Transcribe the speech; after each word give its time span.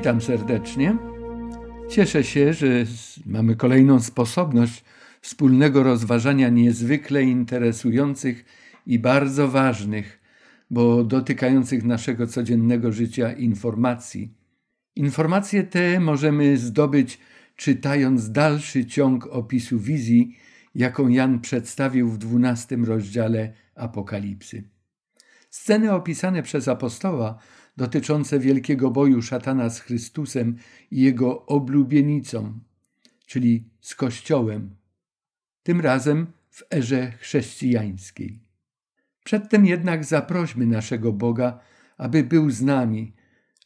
Witam 0.00 0.20
serdecznie. 0.20 0.96
Cieszę 1.88 2.24
się, 2.24 2.52
że 2.52 2.66
mamy 3.26 3.56
kolejną 3.56 4.00
sposobność 4.00 4.84
wspólnego 5.20 5.82
rozważania 5.82 6.48
niezwykle 6.48 7.22
interesujących 7.22 8.44
i 8.86 8.98
bardzo 8.98 9.48
ważnych, 9.48 10.20
bo 10.70 11.04
dotykających 11.04 11.84
naszego 11.84 12.26
codziennego 12.26 12.92
życia 12.92 13.32
informacji. 13.32 14.34
Informacje 14.96 15.62
te 15.62 16.00
możemy 16.00 16.56
zdobyć 16.56 17.18
czytając 17.56 18.32
dalszy 18.32 18.86
ciąg 18.86 19.26
opisu 19.26 19.78
wizji, 19.78 20.36
jaką 20.74 21.08
Jan 21.08 21.40
przedstawił 21.40 22.08
w 22.08 22.18
dwunastym 22.18 22.84
rozdziale 22.84 23.52
Apokalipsy. 23.74 24.64
Sceny 25.50 25.92
opisane 25.92 26.42
przez 26.42 26.68
apostoła 26.68 27.38
dotyczące 27.80 28.38
wielkiego 28.38 28.90
boju 28.90 29.22
szatana 29.22 29.70
z 29.70 29.80
Chrystusem 29.80 30.56
i 30.90 31.00
jego 31.00 31.46
oblubienicą, 31.46 32.60
czyli 33.26 33.64
z 33.80 33.94
Kościołem, 33.94 34.76
tym 35.62 35.80
razem 35.80 36.26
w 36.50 36.62
erze 36.74 37.10
chrześcijańskiej. 37.10 38.38
Przedtem 39.24 39.66
jednak 39.66 40.04
zaprośmy 40.04 40.66
naszego 40.66 41.12
Boga, 41.12 41.60
aby 41.96 42.24
był 42.24 42.50
z 42.50 42.62
nami, 42.62 43.12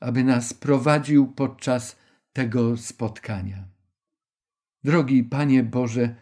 aby 0.01 0.25
nas 0.25 0.55
prowadził 0.55 1.27
podczas 1.27 1.97
tego 2.33 2.77
spotkania. 2.77 3.69
Drogi 4.85 5.25
Panie 5.25 5.63
Boże, 5.63 6.15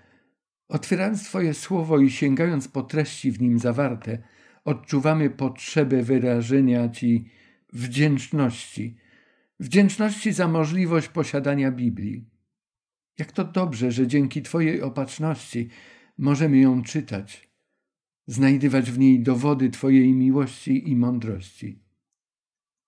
otwierając 0.68 1.24
Twoje 1.24 1.54
słowo 1.54 1.98
i 1.98 2.10
sięgając 2.10 2.68
po 2.68 2.82
treści 2.82 3.32
w 3.32 3.40
nim 3.40 3.58
zawarte, 3.58 4.18
odczuwamy 4.64 5.30
potrzebę 5.30 6.02
wyrażenia 6.02 6.88
Ci 6.88 7.41
wdzięczności. 7.72 8.96
Wdzięczności 9.60 10.32
za 10.32 10.48
możliwość 10.48 11.08
posiadania 11.08 11.72
Biblii. 11.72 12.24
Jak 13.18 13.32
to 13.32 13.44
dobrze, 13.44 13.92
że 13.92 14.06
dzięki 14.06 14.42
Twojej 14.42 14.82
opatrzności 14.82 15.68
możemy 16.18 16.58
ją 16.58 16.82
czytać, 16.82 17.50
znajdywać 18.26 18.90
w 18.90 18.98
niej 18.98 19.20
dowody 19.20 19.70
Twojej 19.70 20.12
miłości 20.12 20.90
i 20.90 20.96
mądrości. 20.96 21.82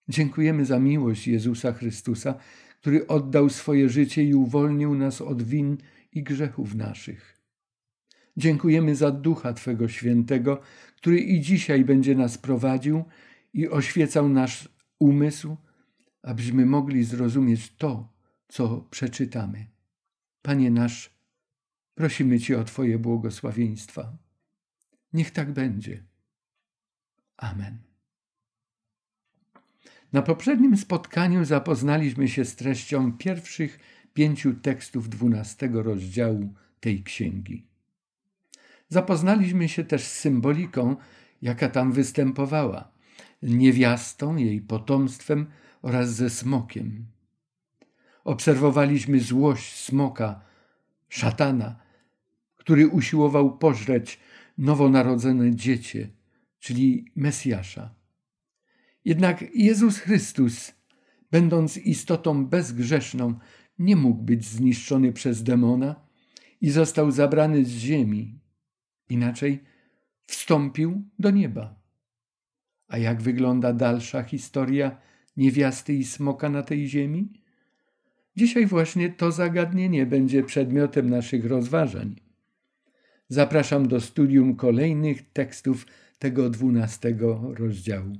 Dziękujemy 0.08 0.64
za 0.64 0.78
miłość 0.78 1.28
Jezusa 1.28 1.72
Chrystusa, 1.72 2.34
który 2.80 3.06
oddał 3.06 3.48
swoje 3.48 3.88
życie 3.88 4.24
i 4.24 4.34
uwolnił 4.34 4.94
nas 4.94 5.20
od 5.20 5.42
win 5.42 5.77
i 6.12 6.22
grzechów 6.22 6.74
naszych. 6.74 7.40
Dziękujemy 8.36 8.96
za 8.96 9.10
Ducha 9.10 9.52
Twego 9.52 9.88
Świętego, 9.88 10.60
który 10.96 11.20
i 11.20 11.40
dzisiaj 11.40 11.84
będzie 11.84 12.14
nas 12.14 12.38
prowadził 12.38 13.05
i 13.52 13.68
oświecał 13.68 14.28
nasz 14.28 14.73
umysł, 15.05 15.56
abyśmy 16.22 16.66
mogli 16.66 17.05
zrozumieć 17.05 17.77
to, 17.77 18.12
co 18.48 18.86
przeczytamy. 18.91 19.66
Panie 20.42 20.70
nasz, 20.70 21.11
prosimy 21.94 22.41
Cię 22.41 22.61
o 22.61 22.64
Twoje 22.64 22.98
błogosławieństwa. 22.98 24.16
Niech 25.12 25.30
tak 25.30 25.52
będzie. 25.52 26.05
Amen. 27.36 27.79
Na 30.12 30.23
poprzednim 30.23 30.77
spotkaniu 30.77 31.45
zapoznaliśmy 31.45 32.29
się 32.29 32.45
z 32.45 32.56
treścią 32.56 33.12
pierwszych 33.12 33.79
pięciu 34.14 34.55
tekstów 34.55 35.08
dwunastego 35.08 35.83
rozdziału 35.83 36.55
tej 36.80 37.02
księgi. 37.02 37.67
Zapoznaliśmy 38.89 39.68
się 39.68 39.84
też 39.84 40.05
z 40.05 40.12
symboliką, 40.12 40.96
jaka 41.42 41.68
tam 41.68 41.92
występowała 41.92 42.93
niewiastą, 43.44 44.36
jej 44.36 44.60
potomstwem 44.60 45.46
oraz 45.82 46.14
ze 46.14 46.30
smokiem. 46.30 47.06
Obserwowaliśmy 48.24 49.20
złość 49.20 49.74
smoka, 49.74 50.40
szatana, 51.08 51.77
który 52.56 52.88
usiłował 52.88 53.58
pożreć 53.58 54.20
nowonarodzone 54.58 55.56
dziecię, 55.56 56.08
czyli 56.58 57.12
Mesjasza. 57.16 57.94
Jednak 59.05 59.44
Jezus 59.55 59.98
Chrystus, 59.98 60.72
będąc 61.30 61.76
istotą 61.76 62.46
bezgrzeszną, 62.46 63.34
nie 63.78 63.96
mógł 63.96 64.22
być 64.22 64.44
zniszczony 64.44 65.12
przez 65.12 65.42
demona 65.42 65.96
i 66.61 66.70
został 66.70 67.11
zabrany 67.11 67.64
z 67.64 67.68
ziemi. 67.68 68.38
Inaczej 69.08 69.64
wstąpił 70.26 71.02
do 71.18 71.30
nieba. 71.30 71.83
A 72.89 72.98
jak 72.98 73.22
wygląda 73.22 73.72
dalsza 73.72 74.22
historia 74.22 74.96
niewiasty 75.36 75.95
i 75.95 76.05
smoka 76.05 76.48
na 76.48 76.62
tej 76.62 76.89
ziemi? 76.89 77.28
Dzisiaj 78.36 78.67
właśnie 78.67 79.11
to 79.11 79.33
zagadnienie 79.33 80.06
będzie 80.06 80.42
przedmiotem 80.42 81.11
naszych 81.11 81.46
rozważań. 81.46 82.17
Zapraszam 83.28 83.89
do 83.89 84.00
studium 84.00 84.56
kolejnych 84.56 85.33
tekstów 85.33 85.86
tego 86.18 86.50
dwunastego 86.50 87.55
rozdziału. 87.58 88.12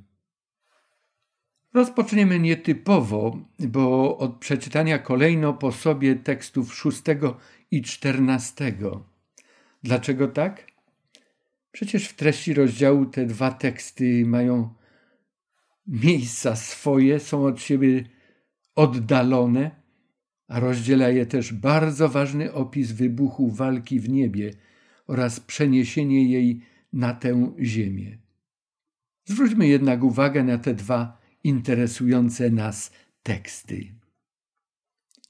Rozpoczniemy 1.75 2.41
nietypowo, 2.41 3.39
bo 3.59 4.19
od 4.19 4.37
przeczytania 4.37 4.99
kolejno 4.99 5.53
po 5.53 5.73
sobie 5.73 6.17
tekstów 6.17 6.75
szóstego 6.75 7.37
i 7.71 7.83
czternastego. 7.83 9.05
Dlaczego 9.83 10.29
tak? 10.29 10.74
Przecież 11.75 12.09
w 12.09 12.17
treści 12.17 12.55
rozdziału 12.55 13.07
te 13.07 13.27
dwa 13.27 13.51
teksty 13.51 14.27
mają 14.27 14.75
miejsca 15.87 16.57
swoje, 16.57 17.21
są 17.21 17.45
od 17.45 17.61
siebie 17.61 18.05
oddalone, 18.75 19.71
a 20.49 20.61
rozdziela 20.61 21.09
je 21.09 21.27
też 21.27 21.53
bardzo 21.53 22.09
ważny 22.09 22.53
opis 22.53 22.93
wybuchu 22.93 23.51
walki 23.51 24.01
w 24.01 24.09
niebie 24.09 24.51
oraz 25.07 25.41
przeniesienie 25.41 26.25
jej 26.25 26.61
na 26.93 27.15
tę 27.15 27.53
ziemię. 27.61 28.19
Zwróćmy 29.25 29.69
jednak 29.69 30.05
uwagę 30.05 30.45
na 30.45 30.59
te 30.59 30.75
dwa 30.75 31.21
interesujące 31.45 32.51
nas 32.51 32.91
teksty. 33.23 33.95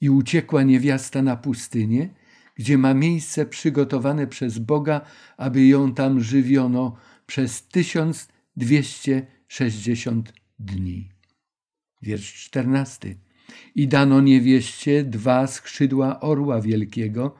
I 0.01 0.11
uciekła 0.11 0.63
niewiasta 0.63 1.23
na 1.23 1.37
pustynię, 1.37 2.15
gdzie 2.55 2.79
ma 2.79 2.95
miejsce 2.95 3.47
przygotowane 3.47 4.27
przez 4.27 4.59
Boga, 4.59 5.01
aby 5.37 5.67
ją 5.67 5.95
tam 5.95 6.21
żywiono 6.21 6.97
przez 7.27 7.69
1260 7.69 10.33
dni. 10.59 11.11
Wiersz 12.03 12.35
czternasty. 12.35 13.17
I 13.75 13.89
dano 13.89 14.21
niewieście 14.21 15.05
dwa 15.05 15.47
skrzydła 15.47 16.21
orła 16.21 16.61
wielkiego, 16.61 17.35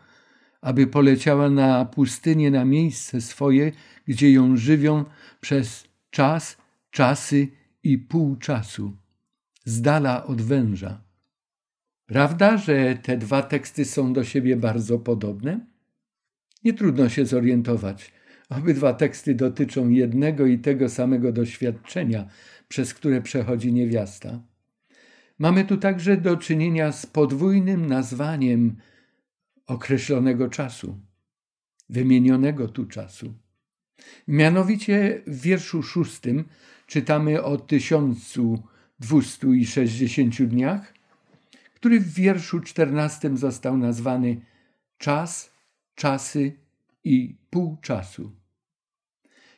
aby 0.61 0.87
poleciała 0.87 1.51
na 1.51 1.85
pustynię 1.85 2.51
na 2.51 2.65
miejsce 2.65 3.21
swoje, 3.21 3.73
gdzie 4.07 4.33
ją 4.33 4.57
żywią 4.57 5.05
przez 5.41 5.85
czas, 6.11 6.57
czasy 6.91 7.49
i 7.83 7.99
pół 7.99 8.37
czasu, 8.37 8.97
z 9.65 9.81
dala 9.81 10.27
od 10.27 10.43
węża. 10.43 11.04
Prawda, 12.07 12.57
że 12.57 12.99
te 13.03 13.17
dwa 13.17 13.43
teksty 13.43 13.85
są 13.85 14.13
do 14.13 14.25
siebie 14.25 14.57
bardzo 14.57 14.99
podobne? 14.99 15.67
Nie 16.65 16.73
trudno 16.73 17.09
się 17.09 17.27
zorientować. 17.27 18.13
Obydwa 18.51 18.93
teksty 18.93 19.35
dotyczą 19.35 19.89
jednego 19.89 20.47
i 20.47 20.59
tego 20.59 20.89
samego 20.89 21.33
doświadczenia, 21.33 22.29
przez 22.69 22.95
które 22.95 23.23
przechodzi 23.23 23.73
niewiasta. 23.73 24.43
Mamy 25.39 25.65
tu 25.65 25.77
także 25.77 26.17
do 26.17 26.37
czynienia 26.37 26.93
z 26.93 27.07
podwójnym 27.07 27.87
nazwaniem 27.87 28.77
określonego 29.67 30.49
czasu, 30.49 31.01
wymienionego 31.89 32.69
tu 32.69 32.87
czasu. 32.87 33.35
Mianowicie 34.29 35.23
w 35.27 35.41
wierszu 35.41 35.83
szóstym 35.83 36.45
czytamy 36.87 37.43
o 37.43 37.57
tysiącu 37.57 38.63
dwustu 38.99 39.55
i 39.55 39.67
sześćdziesięciu 39.67 40.47
dniach, 40.47 40.94
który 41.85 42.01
w 42.01 42.15
wierszu 42.15 42.61
czternastym 42.61 43.37
został 43.37 43.77
nazwany 43.77 44.41
czas, 44.99 45.53
czasy 45.95 46.53
i 47.05 47.37
pół 47.51 47.77
czasu. 47.77 48.33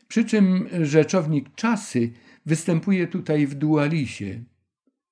Przy 0.09 0.25
czym 0.25 0.69
rzeczownik 0.83 1.55
czasy 1.55 2.13
występuje 2.47 3.07
tutaj 3.07 3.47
w 3.47 3.55
dualisie, 3.55 4.45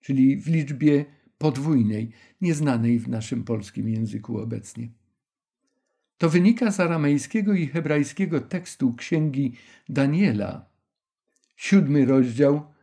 czyli 0.00 0.36
w 0.36 0.46
liczbie 0.46 1.04
podwójnej, 1.38 2.10
nieznanej 2.40 2.98
w 2.98 3.08
naszym 3.08 3.44
polskim 3.44 3.88
języku 3.88 4.38
obecnie. 4.38 4.88
To 6.18 6.30
wynika 6.30 6.70
z 6.70 6.80
aramejskiego 6.80 7.54
i 7.54 7.66
hebrajskiego 7.66 8.40
tekstu 8.40 8.94
księgi 8.94 9.52
Daniela, 9.88 10.70
siódmy 11.56 12.04
rozdział 12.04 12.74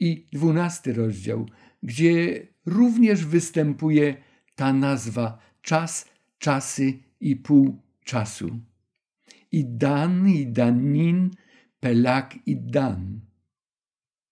i 0.00 0.26
dwunasty 0.32 0.92
rozdział, 0.92 1.46
gdzie 1.82 2.46
również 2.68 3.24
występuje 3.24 4.16
ta 4.54 4.72
nazwa 4.72 5.38
czas, 5.62 6.08
czasy 6.38 6.98
i 7.20 7.36
pół 7.36 7.82
czasu. 8.04 8.60
I 9.52 9.64
Dan, 9.64 10.28
i 10.28 10.46
Danin, 10.46 11.30
Pelak 11.80 12.34
i 12.46 12.56
Dan. 12.56 13.20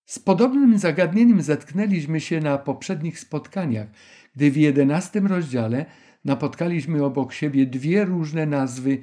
Z 0.05 0.19
podobnym 0.19 0.79
zagadnieniem 0.79 1.43
zetknęliśmy 1.43 2.21
się 2.21 2.41
na 2.41 2.59
poprzednich 2.59 3.19
spotkaniach, 3.19 3.89
gdy 4.37 4.51
w 4.51 4.57
jedenastym 4.57 5.27
rozdziale 5.27 5.87
napotkaliśmy 6.25 7.05
obok 7.05 7.33
siebie 7.33 7.67
dwie 7.67 8.05
różne 8.05 8.47
nazwy 8.47 8.99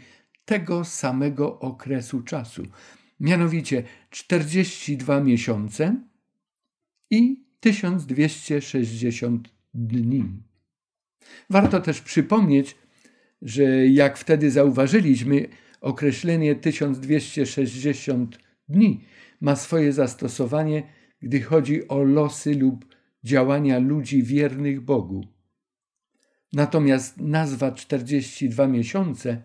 tego 0.46 0.86
samego 0.86 1.60
okresu 1.60 2.22
czasu, 2.22 2.64
mianowicie 3.20 3.84
42 4.10 5.20
miesiące 5.20 5.96
i 7.10 7.43
1260 7.64 9.50
dni. 9.74 10.26
Warto 11.50 11.80
też 11.80 12.02
przypomnieć, 12.02 12.76
że 13.42 13.88
jak 13.88 14.18
wtedy 14.18 14.52
zauważyliśmy, 14.52 15.48
określenie 15.82 16.56
1260 16.56 18.40
dni 18.70 19.06
ma 19.42 19.56
swoje 19.56 19.94
zastosowanie, 19.94 20.84
gdy 21.22 21.42
chodzi 21.42 21.88
o 21.88 22.04
losy 22.04 22.56
lub 22.56 22.86
działania 23.24 23.80
ludzi 23.80 24.24
wiernych 24.24 24.82
Bogu. 24.82 25.28
Natomiast 26.54 27.18
nazwa 27.18 27.72
42 27.72 28.68
miesiące 28.68 29.42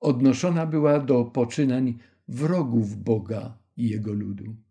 odnoszona 0.00 0.66
była 0.66 1.00
do 1.00 1.24
poczynań 1.24 1.98
wrogów 2.28 3.02
Boga 3.04 3.58
i 3.76 3.88
jego 3.88 4.12
ludu. 4.12 4.65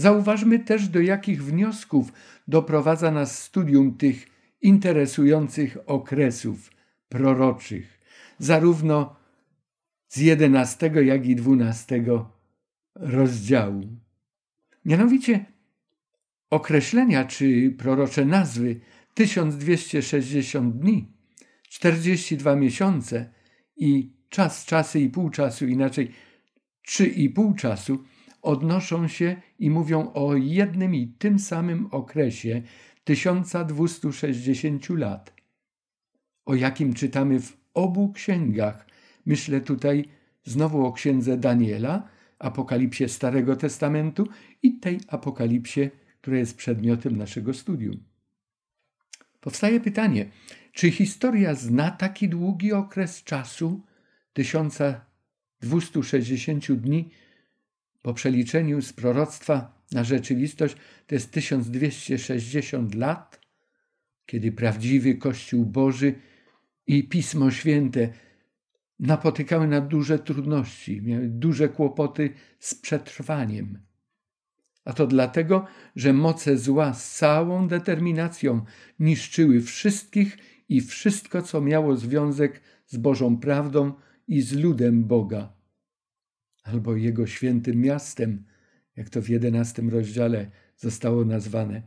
Zauważmy 0.00 0.58
też, 0.58 0.88
do 0.88 1.00
jakich 1.00 1.44
wniosków 1.44 2.12
doprowadza 2.48 3.10
nas 3.10 3.42
studium 3.42 3.96
tych 3.96 4.26
interesujących 4.62 5.78
okresów 5.86 6.70
proroczych, 7.08 8.00
zarówno 8.38 9.16
z 10.08 10.16
jedenastego, 10.16 11.00
jak 11.00 11.26
i 11.26 11.36
dwunastego 11.36 12.30
rozdziału. 12.94 13.82
Mianowicie 14.84 15.44
określenia 16.50 17.24
czy 17.24 17.74
prorocze 17.78 18.24
nazwy 18.24 18.80
1260 19.14 20.76
dni, 20.76 21.12
42 21.68 22.56
miesiące 22.56 23.32
i 23.76 24.12
czas, 24.28 24.64
czasy 24.64 25.00
i 25.00 25.10
pół 25.10 25.30
czasu, 25.30 25.66
inaczej 25.66 26.12
trzy 26.82 27.06
i 27.06 27.30
pół 27.30 27.54
czasu, 27.54 28.04
odnoszą 28.42 29.08
się 29.08 29.49
i 29.60 29.70
mówią 29.70 30.12
o 30.12 30.36
jednym 30.36 30.94
i 30.94 31.08
tym 31.08 31.38
samym 31.38 31.86
okresie 31.86 32.62
1260 33.04 34.90
lat, 34.90 35.34
o 36.46 36.54
jakim 36.54 36.94
czytamy 36.94 37.40
w 37.40 37.56
obu 37.74 38.12
księgach. 38.12 38.86
Myślę 39.26 39.60
tutaj 39.60 40.04
znowu 40.44 40.86
o 40.86 40.92
księdze 40.92 41.36
Daniela, 41.36 42.08
apokalipsie 42.38 43.08
Starego 43.08 43.56
Testamentu 43.56 44.28
i 44.62 44.78
tej 44.78 45.00
apokalipsie, 45.08 45.90
która 46.20 46.38
jest 46.38 46.56
przedmiotem 46.56 47.16
naszego 47.16 47.54
studium. 47.54 47.96
Powstaje 49.40 49.80
pytanie, 49.80 50.26
czy 50.72 50.90
historia 50.90 51.54
zna 51.54 51.90
taki 51.90 52.28
długi 52.28 52.72
okres 52.72 53.24
czasu, 53.24 53.80
1260 54.32 56.72
dni, 56.72 57.10
po 58.02 58.14
przeliczeniu 58.14 58.82
z 58.82 58.92
proroctwa 58.92 59.80
na 59.92 60.04
rzeczywistość 60.04 60.76
to 61.06 61.14
jest 61.14 61.30
1260 61.30 62.94
lat, 62.94 63.40
kiedy 64.26 64.52
prawdziwy 64.52 65.14
Kościół 65.14 65.64
Boży 65.64 66.14
i 66.86 67.08
Pismo 67.08 67.50
Święte 67.50 68.08
napotykały 68.98 69.66
na 69.66 69.80
duże 69.80 70.18
trudności, 70.18 71.02
miały 71.02 71.28
duże 71.28 71.68
kłopoty 71.68 72.30
z 72.58 72.74
przetrwaniem. 72.74 73.78
A 74.84 74.92
to 74.92 75.06
dlatego, 75.06 75.66
że 75.96 76.12
moce 76.12 76.58
zła 76.58 76.94
z 76.94 77.16
całą 77.16 77.68
determinacją 77.68 78.64
niszczyły 78.98 79.60
wszystkich 79.60 80.38
i 80.68 80.80
wszystko, 80.80 81.42
co 81.42 81.60
miało 81.60 81.96
związek 81.96 82.60
z 82.86 82.96
Bożą 82.96 83.36
prawdą 83.36 83.92
i 84.28 84.40
z 84.40 84.52
ludem 84.52 85.04
Boga, 85.04 85.52
albo 86.62 86.96
Jego 86.96 87.26
świętym 87.26 87.80
miastem, 87.80 88.44
jak 88.96 89.08
to 89.08 89.22
w 89.22 89.28
jedenastym 89.28 89.90
rozdziale 89.90 90.50
zostało 90.76 91.24
nazwane, 91.24 91.82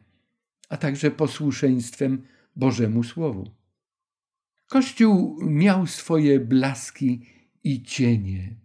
a 0.70 0.78
także 0.78 1.12
posłuszeństwem 1.12 2.22
Bożemu 2.56 3.04
Słowu. 3.04 3.52
Kościół 4.70 5.40
miał 5.42 5.88
swoje 5.88 6.40
blaski 6.40 7.26
i 7.64 7.84
cienie. 7.84 8.56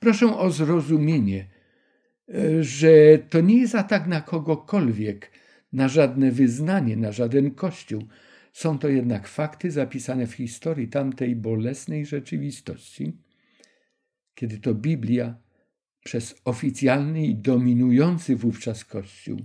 Proszę 0.00 0.38
o 0.38 0.50
zrozumienie, 0.50 1.46
że 2.60 3.18
to 3.30 3.40
nie 3.40 3.58
jest 3.58 3.74
atak 3.74 4.06
na 4.06 4.20
kogokolwiek, 4.20 5.30
na 5.72 5.88
żadne 5.88 6.30
wyznanie, 6.30 6.96
na 6.96 7.12
żaden 7.12 7.50
kościół. 7.50 8.02
Są 8.52 8.78
to 8.78 8.88
jednak 8.88 9.28
fakty 9.28 9.70
zapisane 9.70 10.26
w 10.26 10.32
historii 10.32 10.88
tamtej 10.88 11.36
bolesnej 11.36 12.06
rzeczywistości, 12.06 13.16
kiedy 14.34 14.58
to 14.58 14.74
Biblia 14.74 15.36
przez 16.04 16.34
oficjalny 16.44 17.26
i 17.26 17.34
dominujący 17.34 18.36
wówczas 18.36 18.84
Kościół 18.84 19.38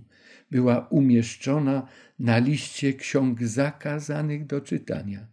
była 0.52 0.88
umieszczona 0.88 1.88
na 2.20 2.38
liście 2.38 2.94
ksiąg 2.94 3.44
zakazanych 3.44 4.46
do 4.46 4.62
czytania. 4.62 5.28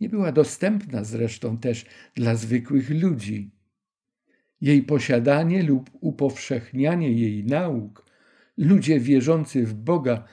Nie 0.00 0.08
była 0.08 0.32
dostępna 0.32 1.04
zresztą 1.04 1.58
też 1.58 1.86
dla 2.14 2.34
zwykłych 2.34 2.90
ludzi. 2.90 3.50
Jej 4.60 4.82
posiadanie 4.82 5.62
lub 5.62 5.90
upowszechnianie 6.00 7.12
jej 7.12 7.44
nauk 7.44 8.06
ludzie 8.56 9.00
wierzący 9.00 9.66
w 9.66 9.74
Boga 9.74 10.24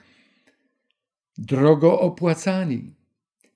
drogo 1.38 2.00
opłacani. 2.00 2.96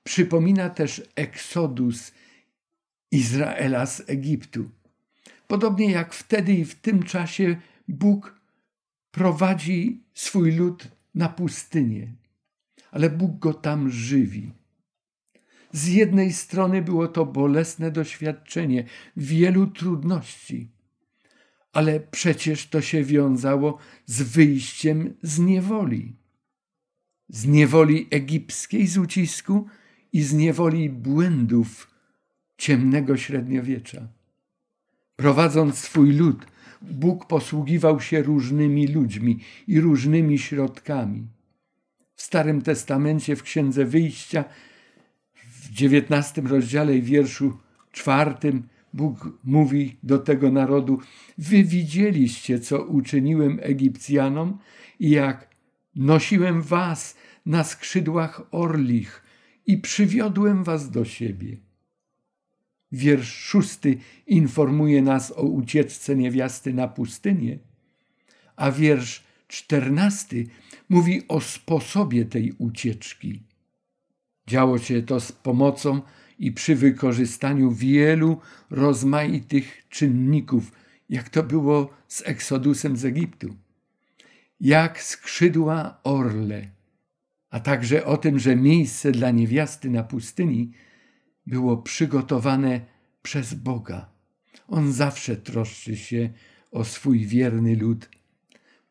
przypomina 0.04 0.70
też 0.70 1.02
eksodus 1.16 2.12
Izraela 3.12 3.86
z 3.86 4.10
Egiptu. 4.10 4.70
Podobnie 5.48 5.92
jak 5.92 6.14
wtedy 6.14 6.54
i 6.54 6.66
w 6.66 6.76
tym 6.76 7.04
czasie 7.04 7.56
Bóg 7.88 8.40
prowadzi 9.12 10.04
swój 10.14 10.52
lud 10.52 10.88
na 11.16 11.30
pustynię, 11.30 12.14
ale 12.92 13.10
Bóg 13.10 13.40
go 13.40 13.54
tam 13.54 13.90
żywi. 13.90 14.52
Z 15.72 15.88
jednej 15.88 16.34
strony 16.34 16.82
było 16.82 17.08
to 17.08 17.26
bolesne 17.26 17.92
doświadczenie 17.92 18.86
wielu 19.18 19.68
trudności, 19.68 20.72
ale 21.74 22.00
przecież 22.00 22.68
to 22.68 22.82
się 22.82 23.04
wiązało 23.04 23.78
z 24.06 24.22
wyjściem 24.22 25.14
z 25.22 25.40
niewoli. 25.40 26.16
Z 27.30 27.46
niewoli 27.46 28.08
egipskiej 28.12 28.88
z 28.88 28.98
ucisku 28.98 29.68
i 30.14 30.22
z 30.22 30.34
niewoli 30.34 30.90
błędów 30.90 31.92
ciemnego 32.58 33.18
średniowiecza. 33.18 34.08
Prowadząc 35.16 35.78
swój 35.78 36.14
lud 36.14 36.46
Bóg 36.92 37.28
posługiwał 37.28 38.02
się 38.02 38.22
różnymi 38.22 38.88
ludźmi 38.88 39.40
i 39.68 39.80
różnymi 39.80 40.40
środkami. 40.40 41.28
W 42.16 42.22
Starym 42.22 42.62
Testamencie, 42.62 43.36
w 43.36 43.44
Księdze 43.44 43.86
Wyjścia, 43.86 44.46
w 45.34 45.70
dziewiętnastym 45.70 46.48
rozdziale 46.48 46.98
i 46.98 47.02
wierszu 47.02 47.58
czwartym, 47.92 48.64
Bóg 48.94 49.30
mówi 49.44 49.98
do 50.04 50.20
tego 50.20 50.52
narodu: 50.52 51.00
Wy 51.38 51.64
widzieliście, 51.64 52.60
co 52.60 52.84
uczyniłem 52.86 53.60
Egipcjanom 53.62 54.58
i 55.00 55.10
jak 55.10 55.50
nosiłem 55.96 56.62
was 56.62 57.18
na 57.46 57.64
skrzydłach 57.64 58.42
orlich 58.52 59.24
i 59.66 59.78
przywiodłem 59.78 60.64
was 60.64 60.92
do 60.92 61.06
siebie. 61.06 61.58
Wiersz 62.94 63.34
szósty 63.34 63.98
informuje 64.28 65.02
nas 65.02 65.32
o 65.32 65.42
ucieczce 65.42 66.16
niewiasty 66.16 66.74
na 66.74 66.88
pustynię, 66.88 67.60
a 68.56 68.72
wiersz 68.72 69.24
czternasty 69.48 70.48
mówi 70.90 71.28
o 71.28 71.42
sposobie 71.42 72.26
tej 72.26 72.52
ucieczki. 72.58 73.44
Działo 74.48 74.80
się 74.80 75.02
to 75.02 75.20
z 75.20 75.32
pomocą 75.32 76.02
i 76.40 76.52
przy 76.52 76.76
wykorzystaniu 76.76 77.72
wielu 77.72 78.38
rozmaitych 78.70 79.86
czynników, 79.90 80.72
jak 81.10 81.30
to 81.30 81.44
było 81.44 81.90
z 82.08 82.28
Eksodusem 82.28 82.98
z 82.98 83.06
Egiptu. 83.06 83.56
Jak 84.60 85.04
skrzydła 85.04 86.00
orle, 86.04 86.68
a 87.50 87.60
także 87.60 88.06
o 88.06 88.18
tym, 88.18 88.40
że 88.40 88.56
miejsce 88.56 89.12
dla 89.12 89.32
niewiasty 89.32 89.90
na 89.90 90.04
pustyni 90.04 90.72
było 91.48 91.78
przygotowane 91.78 92.82
przez 93.22 93.54
Boga. 93.54 94.10
On 94.68 94.94
zawsze 94.94 95.36
troszczy 95.36 95.98
się 95.98 96.30
o 96.72 96.86
swój 96.86 97.26
wierny 97.26 97.76
lud. 97.76 98.10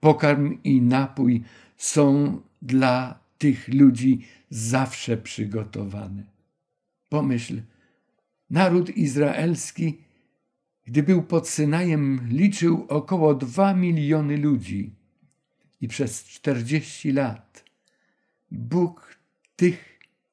Pokarm 0.01 0.59
i 0.65 0.83
napój 0.83 1.43
są 1.77 2.41
dla 2.63 3.19
tych 3.39 3.69
ludzi 3.69 4.27
zawsze 4.51 5.17
przygotowane. 5.17 6.25
Pomyśl, 7.09 7.63
naród 8.51 8.97
izraelski, 8.97 9.99
gdy 10.85 11.03
był 11.03 11.23
pod 11.23 11.49
Synajem, 11.49 12.29
liczył 12.29 12.87
około 12.89 13.35
dwa 13.35 13.75
miliony 13.75 14.37
ludzi 14.37 14.95
i 15.81 15.89
przez 15.89 16.25
czterdzieści 16.25 17.13
lat 17.13 17.65
Bóg 18.51 19.19
tych 19.57 19.92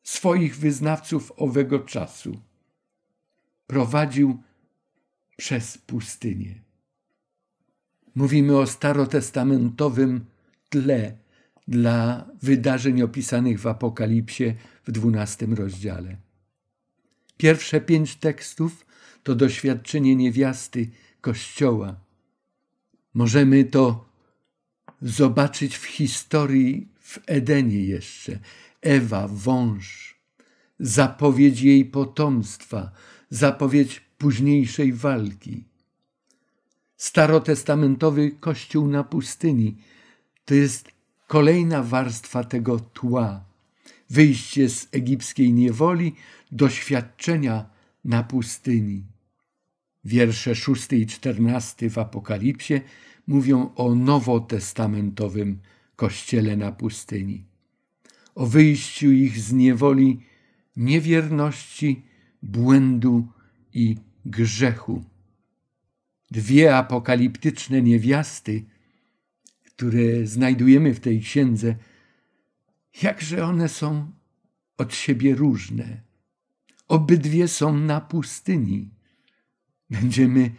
swoich 0.09 0.57
wyznawców 0.57 1.31
owego 1.37 1.79
czasu 1.79 2.41
prowadził 3.67 4.43
przez 5.37 5.77
pustynię. 5.77 6.61
Mówimy 8.15 8.57
o 8.57 8.67
starotestamentowym 8.67 10.25
tle 10.69 11.17
dla 11.67 12.27
wydarzeń 12.41 13.01
opisanych 13.01 13.59
w 13.59 13.67
Apokalipsie 13.67 14.55
w 14.83 14.91
dwunastym 14.91 15.53
rozdziale. 15.53 16.17
Pierwsze 17.37 17.81
pięć 17.81 18.15
tekstów 18.15 18.85
to 19.23 19.35
doświadczenie 19.35 20.15
niewiasty 20.15 20.89
Kościoła. 21.21 21.95
Możemy 23.13 23.65
to 23.65 24.09
zobaczyć 25.01 25.77
w 25.77 25.85
historii 25.85 26.87
w 26.99 27.19
Edenie 27.27 27.83
jeszcze. 27.83 28.39
Ewa, 28.81 29.27
wąż, 29.27 30.15
zapowiedź 30.79 31.61
jej 31.61 31.85
potomstwa, 31.85 32.91
zapowiedź 33.29 34.01
późniejszej 34.17 34.93
walki. 34.93 35.63
Starotestamentowy 36.97 38.31
Kościół 38.31 38.87
na 38.87 39.03
pustyni 39.03 39.77
to 40.45 40.53
jest 40.53 40.91
kolejna 41.27 41.83
warstwa 41.83 42.43
tego 42.43 42.79
tła. 42.79 43.45
Wyjście 44.09 44.69
z 44.69 44.87
egipskiej 44.91 45.53
niewoli, 45.53 46.15
doświadczenia 46.51 47.65
na 48.05 48.23
pustyni. 48.23 49.03
Wiersze 50.05 50.55
szósty 50.55 50.97
i 50.97 51.05
czternasty 51.05 51.89
w 51.89 51.97
Apokalipsie 51.97 52.81
mówią 53.27 53.71
o 53.75 53.95
nowotestamentowym 53.95 55.59
kościele 55.95 56.57
na 56.57 56.71
pustyni, 56.71 57.45
o 58.39 58.45
wyjściu 58.45 59.11
ich 59.11 59.39
z 59.39 59.53
niewoli 59.53 60.19
niewierności, 60.75 62.05
błędu 62.41 63.27
i 63.73 63.97
grzechu. 64.25 65.03
Dwie 66.31 66.77
apokaliptyczne 66.77 67.81
niewiasty, 67.81 68.65
które 69.65 70.25
znajdujemy 70.25 70.93
w 70.93 70.99
tej 70.99 71.21
księdze, 71.21 71.75
jakże 73.01 73.45
one 73.45 73.69
są 73.69 74.11
od 74.77 74.95
siebie 74.95 75.35
różne. 75.35 76.01
Obydwie 76.87 77.47
są 77.47 77.77
na 77.77 78.01
pustyni. 78.01 78.89
Będziemy 79.89 80.51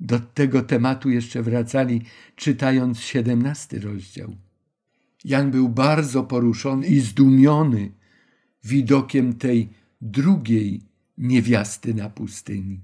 do 0.00 0.20
tego 0.20 0.62
tematu 0.62 1.10
jeszcze 1.10 1.42
wracali, 1.42 2.02
czytając 2.36 3.00
siedemnasty 3.00 3.80
rozdział. 3.80 4.45
Jan 5.26 5.50
był 5.50 5.68
bardzo 5.68 6.24
poruszony 6.24 6.86
i 6.86 7.00
zdumiony 7.00 7.92
widokiem 8.64 9.34
tej 9.34 9.68
drugiej 10.00 10.80
niewiasty 11.18 11.94
na 11.94 12.10
pustyni. 12.10 12.80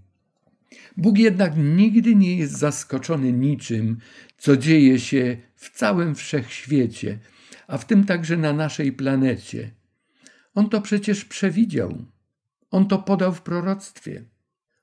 Bóg 0.96 1.18
jednak 1.18 1.52
nigdy 1.56 2.14
nie 2.14 2.36
jest 2.36 2.58
zaskoczony 2.58 3.32
niczym, 3.32 3.98
co 4.38 4.56
dzieje 4.56 5.00
się 5.00 5.36
w 5.54 5.70
całym 5.70 6.14
wszechświecie, 6.14 7.18
a 7.66 7.78
w 7.78 7.86
tym 7.86 8.04
także 8.04 8.36
na 8.36 8.52
naszej 8.52 8.92
planecie. 8.92 9.70
On 10.54 10.68
to 10.68 10.80
przecież 10.80 11.24
przewidział. 11.24 12.04
On 12.70 12.88
to 12.88 12.98
podał 12.98 13.34
w 13.34 13.42
proroctwie. 13.42 14.24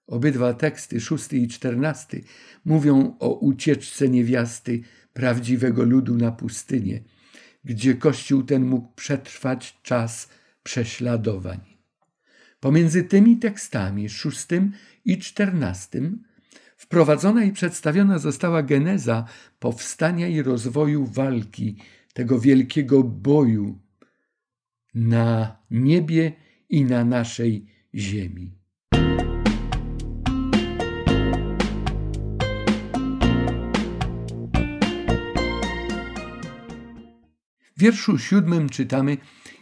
Obydwa 0.07 0.53
teksty, 0.53 1.01
szósty 1.01 1.37
i 1.37 1.47
czternasty, 1.47 2.23
mówią 2.65 3.15
o 3.19 3.33
ucieczce 3.33 4.09
niewiasty 4.09 4.81
prawdziwego 5.13 5.83
ludu 5.83 6.15
na 6.15 6.31
pustynię, 6.31 7.03
gdzie 7.63 7.95
Kościół 7.95 8.43
ten 8.43 8.65
mógł 8.65 8.93
przetrwać 8.95 9.77
czas 9.83 10.29
prześladowań. 10.63 11.59
Pomiędzy 12.59 13.03
tymi 13.03 13.37
tekstami, 13.37 14.09
szóstym 14.09 14.71
i 15.05 15.17
czternastym, 15.17 16.23
wprowadzona 16.77 17.43
i 17.43 17.51
przedstawiona 17.51 18.19
została 18.19 18.63
geneza 18.63 19.25
powstania 19.59 20.27
i 20.27 20.41
rozwoju 20.41 21.05
walki, 21.05 21.77
tego 22.13 22.39
wielkiego 22.39 23.03
boju 23.03 23.79
na 24.93 25.57
niebie 25.71 26.33
i 26.69 26.85
na 26.85 27.05
naszej 27.05 27.65
ziemi. 27.95 28.58
W 37.79 37.81
wierszu 37.81 38.17
siódmym 38.17 38.69
czytamy: 38.69 39.17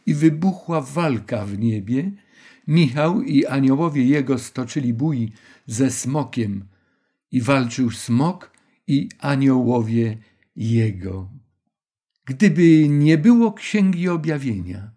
I 0.06 0.14
wybuchła 0.14 0.82
walka 0.82 1.46
w 1.46 1.60
niebie. 1.60 2.12
Michał 2.68 3.22
i 3.22 3.46
aniołowie 3.46 4.06
jego 4.06 4.38
stoczyli 4.38 4.94
bój 4.94 5.32
ze 5.66 5.92
smokiem, 5.92 6.66
i 7.32 7.42
walczył 7.42 7.92
smok 7.92 8.52
i 8.88 9.10
aniołowie 9.20 10.18
jego. 10.56 11.30
Gdyby 12.26 12.90
nie 12.90 13.18
było 13.18 13.54
księgi 13.54 14.10
objawienia, 14.10 14.92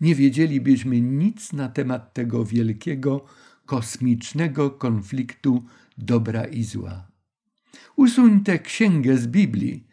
nie 0.00 0.14
wiedzielibyśmy 0.14 1.00
nic 1.00 1.52
na 1.52 1.68
temat 1.68 2.14
tego 2.14 2.44
wielkiego 2.44 3.24
kosmicznego 3.66 4.70
konfliktu 4.70 5.64
dobra 5.98 6.44
i 6.44 6.62
zła. 6.62 7.08
Usuń 7.96 8.40
tę 8.40 8.58
księgę 8.58 9.16
z 9.16 9.26
Biblii, 9.26 9.85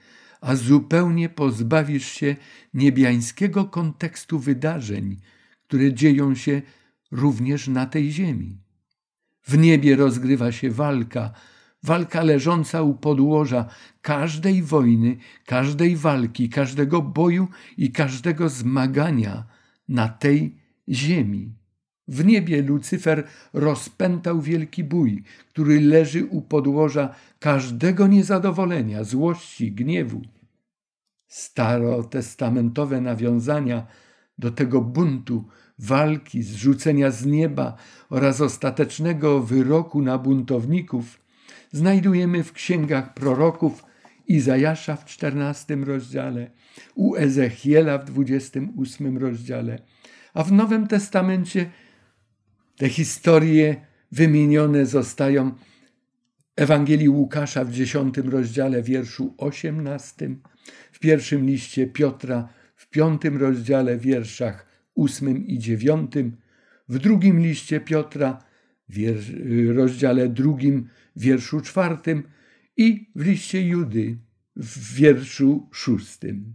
a 0.43 0.55
zupełnie 0.55 1.29
pozbawisz 1.29 2.05
się 2.11 2.35
niebiańskiego 2.73 3.65
kontekstu 3.65 4.39
wydarzeń, 4.39 5.17
które 5.67 5.93
dzieją 5.93 6.35
się 6.35 6.61
również 7.11 7.67
na 7.67 7.85
tej 7.85 8.11
ziemi. 8.11 8.57
W 9.45 9.57
niebie 9.57 9.95
rozgrywa 9.95 10.51
się 10.51 10.71
walka, 10.71 11.31
walka 11.83 12.23
leżąca 12.23 12.81
u 12.81 12.93
podłoża 12.93 13.65
każdej 14.01 14.63
wojny, 14.63 15.17
każdej 15.45 15.95
walki, 15.95 16.49
każdego 16.49 17.01
boju 17.01 17.47
i 17.77 17.91
każdego 17.91 18.49
zmagania 18.49 19.43
na 19.87 20.09
tej 20.09 20.55
ziemi. 20.89 21.51
W 22.07 22.25
niebie 22.25 22.61
Lucyfer 22.61 23.27
rozpętał 23.53 24.41
wielki 24.41 24.83
bój, 24.83 25.23
który 25.49 25.81
leży 25.81 26.25
u 26.25 26.41
podłoża 26.41 27.15
każdego 27.39 28.07
niezadowolenia, 28.07 29.03
złości, 29.03 29.71
gniewu. 29.71 30.21
Starotestamentowe 31.33 33.01
nawiązania 33.01 33.87
do 34.37 34.51
tego 34.51 34.81
buntu, 34.81 35.45
walki, 35.79 36.43
zrzucenia 36.43 37.11
z 37.11 37.25
nieba 37.25 37.77
oraz 38.09 38.41
ostatecznego 38.41 39.39
wyroku 39.39 40.01
na 40.01 40.17
buntowników 40.17 41.19
znajdujemy 41.71 42.43
w 42.43 42.53
księgach 42.53 43.13
proroków 43.13 43.83
Izajasza 44.27 44.95
w 44.95 45.05
czternastym 45.05 45.83
rozdziale, 45.83 46.51
u 46.95 47.15
Ezechiela 47.15 47.97
w 47.97 48.05
dwudziestym 48.05 48.73
ósmym 48.77 49.17
rozdziale, 49.17 49.79
a 50.33 50.43
w 50.43 50.51
Nowym 50.51 50.87
Testamencie 50.87 51.69
te 52.77 52.89
historie 52.89 53.85
wymienione 54.11 54.85
zostają 54.85 55.51
Ewangelii 56.55 57.09
Łukasza 57.09 57.65
w 57.65 57.71
dziesiątym 57.71 58.29
rozdziale, 58.29 58.83
wierszu 58.83 59.33
osiemnastym, 59.37 60.41
w 60.91 60.99
pierwszym 60.99 61.45
liście 61.45 61.87
Piotra 61.87 62.49
w 62.75 62.89
piątym 62.89 63.37
rozdziale, 63.37 63.97
wierszach 63.97 64.65
ósmym 64.95 65.47
i 65.47 65.59
dziewiątym, 65.59 66.37
w 66.89 66.99
drugim 66.99 67.39
liście 67.39 67.79
Piotra, 67.79 68.43
w 68.89 69.69
rozdziale 69.75 70.29
drugim, 70.29 70.89
wierszu 71.15 71.61
czwartym 71.61 72.23
i 72.77 73.11
w 73.15 73.25
liście 73.25 73.67
Judy 73.67 74.17
w 74.55 74.95
wierszu 74.95 75.69
szóstym. 75.71 76.53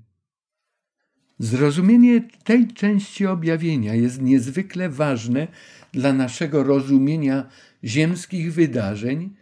Zrozumienie 1.39 2.29
tej 2.45 2.69
części 2.69 3.27
objawienia 3.27 3.95
jest 3.95 4.23
niezwykle 4.23 4.89
ważne 4.89 5.49
dla 5.93 6.13
naszego 6.13 6.63
rozumienia 6.65 7.49
ziemskich 7.85 8.53
wydarzeń. 8.53 9.35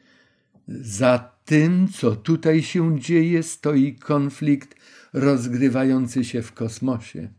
Za 0.68 1.35
tym, 1.46 1.88
co 1.88 2.16
tutaj 2.16 2.62
się 2.62 3.00
dzieje, 3.00 3.42
stoi 3.42 3.94
konflikt 3.94 4.76
rozgrywający 5.12 6.24
się 6.24 6.42
w 6.42 6.52
kosmosie. 6.52 7.32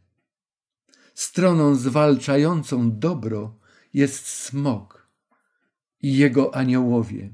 Stroną 1.14 1.76
zwalczającą 1.76 3.00
dobro 3.00 3.60
jest 3.94 4.28
smok 4.28 5.08
i 6.02 6.18
jego 6.18 6.56
aniołowie. 6.56 7.34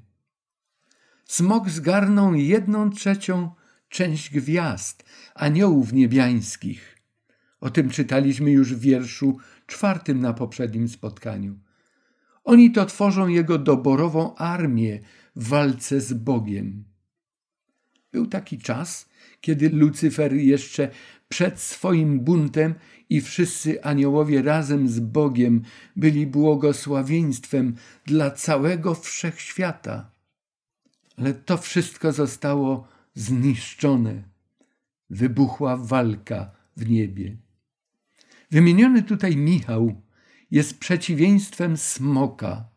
Smok 1.25 1.69
zgarnął 1.69 2.35
jedną 2.35 2.89
trzecią 2.89 3.51
część 3.89 4.29
gwiazd, 4.29 5.03
aniołów 5.35 5.93
niebiańskich. 5.93 6.97
O 7.59 7.69
tym 7.69 7.89
czytaliśmy 7.89 8.51
już 8.51 8.73
w 8.73 8.79
wierszu 8.79 9.37
czwartym 9.67 10.19
na 10.19 10.33
poprzednim 10.33 10.89
spotkaniu. 10.89 11.59
Oni 12.43 12.71
to 12.71 12.85
tworzą 12.85 13.27
jego 13.27 13.57
doborową 13.57 14.35
armię 14.35 14.99
w 15.35 15.47
walce 15.47 16.01
z 16.01 16.13
Bogiem. 16.13 16.83
Był 18.11 18.27
taki 18.27 18.57
czas, 18.57 19.09
kiedy 19.41 19.69
Lucyfer 19.69 20.33
jeszcze 20.33 20.89
przed 21.29 21.59
swoim 21.59 22.19
buntem 22.19 22.73
i 23.09 23.21
wszyscy 23.21 23.83
aniołowie 23.83 24.41
razem 24.41 24.87
z 24.87 24.99
Bogiem 24.99 25.61
byli 25.95 26.27
błogosławieństwem 26.27 27.75
dla 28.05 28.31
całego 28.31 28.95
wszechświata. 28.95 30.11
Ale 31.17 31.33
to 31.33 31.57
wszystko 31.57 32.11
zostało 32.11 32.87
zniszczone. 33.13 34.23
Wybuchła 35.09 35.77
walka 35.77 36.51
w 36.77 36.89
niebie. 36.89 37.37
Wymieniony 38.51 39.03
tutaj 39.03 39.37
Michał 39.37 40.01
jest 40.51 40.79
przeciwieństwem 40.79 41.77
smoka. 41.77 42.72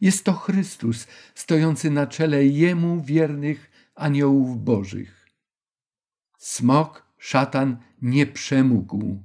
Jest 0.00 0.24
to 0.24 0.32
Chrystus 0.32 1.06
stojący 1.34 1.90
na 1.90 2.06
czele 2.06 2.46
jemu 2.46 3.02
wiernych 3.02 3.70
aniołów 3.94 4.64
bożych. 4.64 5.26
Smok, 6.38 7.06
szatan 7.18 7.76
nie 8.02 8.26
przemógł. 8.26 9.22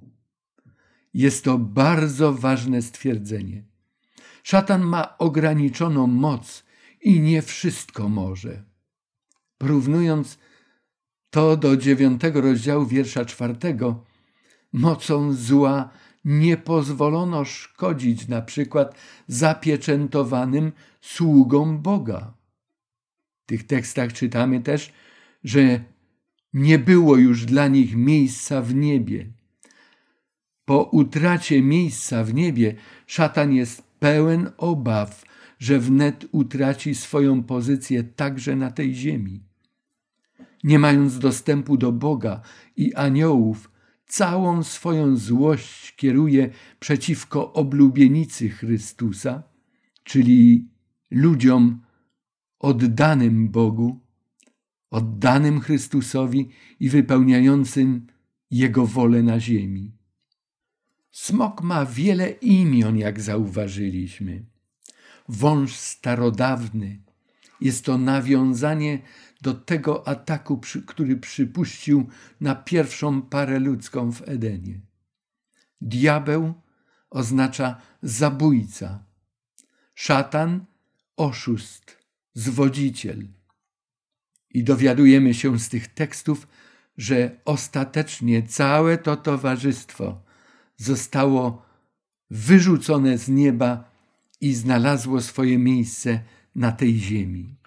Jest 1.14 1.44
to 1.44 1.58
bardzo 1.58 2.34
ważne 2.34 2.82
stwierdzenie. 2.82 3.64
Szatan 4.44 4.82
ma 4.82 5.18
ograniczoną 5.18 6.08
moc 6.08 6.64
i 7.02 7.20
nie 7.20 7.42
wszystko 7.42 8.10
może. 8.10 8.64
Porównując 9.58 10.38
to 11.30 11.58
do 11.58 11.78
dziewiątego 11.78 12.42
rozdziału 12.42 12.86
wiersza 12.86 13.26
czwartego, 13.26 14.06
mocą 14.74 15.34
zła 15.34 15.90
nie 16.26 16.58
pozwolono 16.58 17.46
szkodzić 17.46 18.28
na 18.28 18.42
przykład 18.42 18.96
zapieczętowanym 19.28 20.72
sługom 21.02 21.82
Boga. 21.82 22.34
W 23.44 23.46
tych 23.46 23.68
tekstach 23.68 24.14
czytamy 24.14 24.62
też, 24.62 24.94
że 25.44 25.84
nie 26.54 26.80
było 26.80 27.18
już 27.18 27.46
dla 27.46 27.68
nich 27.68 27.96
miejsca 27.96 28.62
w 28.62 28.76
niebie. 28.76 29.28
Po 30.66 30.84
utracie 30.84 31.62
miejsca 31.62 32.24
w 32.24 32.34
niebie 32.34 32.76
szatan 33.08 33.54
jest 33.54 33.84
pełen 34.00 34.52
obaw, 34.58 35.26
że 35.60 35.80
wnet 35.80 36.26
utraci 36.32 36.96
swoją 36.96 37.44
pozycję 37.44 38.04
także 38.04 38.56
na 38.56 38.72
tej 38.72 38.96
ziemi. 38.96 39.44
Nie 40.64 40.80
mając 40.80 41.20
dostępu 41.20 41.78
do 41.78 41.92
Boga 41.92 42.42
i 42.78 42.94
aniołów, 42.94 43.71
całą 44.12 44.64
swoją 44.64 45.18
złość 45.18 45.96
kieruje 45.96 46.50
przeciwko 46.80 47.54
oblubienicy 47.54 48.50
Chrystusa, 48.50 49.44
czyli 50.04 50.68
ludziom 51.12 51.82
oddanym 52.60 53.50
Bogu, 53.50 54.00
oddanym 54.90 55.60
Chrystusowi 55.60 56.50
i 56.80 56.90
wypełniającym 56.90 58.08
Jego 58.52 58.88
wolę 58.88 59.24
na 59.24 59.40
ziemi. 59.40 59.92
Smok 61.12 61.62
ma 61.62 61.86
wiele 61.86 62.30
imion, 62.30 62.98
jak 62.98 63.22
zauważyliśmy. 63.22 64.46
Wąż 65.28 65.76
starodawny 65.76 67.00
jest 67.62 67.86
to 67.86 67.98
nawiązanie 67.98 69.00
do 69.42 69.54
tego 69.54 70.08
ataku, 70.08 70.62
który 70.88 71.18
przypuścił 71.18 72.10
na 72.42 72.56
pierwszą 72.56 73.22
parę 73.22 73.60
ludzką 73.60 74.12
w 74.12 74.30
Edenie. 74.30 74.82
Diabeł 75.82 76.54
oznacza 77.10 77.82
zabójca, 78.02 79.04
szatan 79.96 80.66
oszust, 81.18 81.98
zwodziciel. 82.34 83.28
I 84.50 84.64
dowiadujemy 84.64 85.34
się 85.34 85.60
z 85.60 85.70
tych 85.70 85.88
tekstów, 85.88 86.48
że 86.98 87.42
ostatecznie 87.46 88.44
całe 88.44 88.98
to 88.98 89.18
towarzystwo 89.18 90.24
zostało 90.78 91.66
wyrzucone 92.30 93.18
z 93.18 93.30
nieba 93.30 93.92
i 94.42 94.54
znalazło 94.54 95.22
swoje 95.22 95.58
miejsce 95.58 96.20
na 96.56 96.72
tej 96.72 97.00
ziemi. 97.00 97.61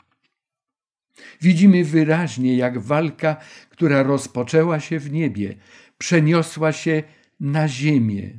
Widzimy 1.41 1.85
wyraźnie, 1.85 2.57
jak 2.57 2.79
walka, 2.79 3.37
która 3.71 4.03
rozpoczęła 4.03 4.81
się 4.81 4.99
w 4.99 5.13
niebie, 5.13 5.55
przeniosła 5.99 6.73
się 6.73 7.03
na 7.41 7.69
ziemię. 7.69 8.39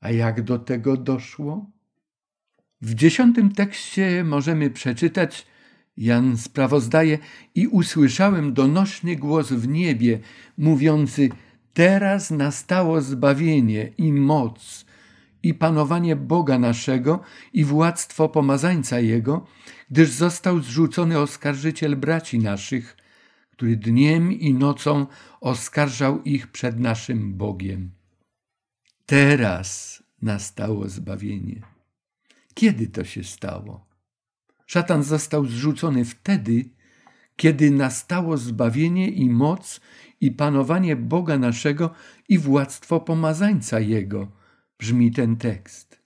A 0.00 0.10
jak 0.10 0.42
do 0.42 0.58
tego 0.58 0.96
doszło? 0.96 1.70
W 2.80 2.94
dziesiątym 2.94 3.52
tekście 3.52 4.24
możemy 4.24 4.70
przeczytać, 4.70 5.46
Jan 5.96 6.36
sprawozdaje, 6.36 7.18
i 7.54 7.66
usłyszałem 7.66 8.54
donośny 8.54 9.16
głos 9.16 9.52
w 9.52 9.68
niebie, 9.68 10.20
mówiący: 10.58 11.28
Teraz 11.74 12.30
nastało 12.30 13.00
zbawienie 13.00 13.92
i 13.98 14.12
moc, 14.12 14.86
i 15.42 15.54
panowanie 15.54 16.16
Boga 16.16 16.58
naszego, 16.58 17.20
i 17.52 17.64
władztwo 17.64 18.28
pomazańca 18.28 19.00
Jego, 19.00 19.46
gdyż 19.90 20.10
został 20.10 20.60
zrzucony 20.60 21.18
oskarżyciel 21.18 21.96
braci 21.96 22.38
naszych, 22.38 22.96
który 23.50 23.76
dniem 23.76 24.32
i 24.32 24.54
nocą 24.54 25.06
oskarżał 25.40 26.22
ich 26.22 26.46
przed 26.46 26.80
naszym 26.80 27.34
Bogiem. 27.34 27.90
Teraz 29.06 30.02
nastało 30.22 30.88
zbawienie. 30.88 31.62
Kiedy 32.54 32.86
to 32.86 33.04
się 33.04 33.24
stało? 33.24 33.86
Szatan 34.66 35.02
został 35.02 35.46
zrzucony 35.46 36.04
wtedy, 36.04 36.64
kiedy 37.36 37.70
nastało 37.70 38.36
zbawienie 38.36 39.08
i 39.08 39.30
moc 39.30 39.80
i 40.20 40.30
panowanie 40.30 40.96
Boga 40.96 41.38
naszego 41.38 41.90
i 42.28 42.38
władztwo 42.38 43.00
pomazańca 43.00 43.80
Jego, 43.80 44.28
brzmi 44.78 45.10
ten 45.10 45.36
tekst. 45.36 46.02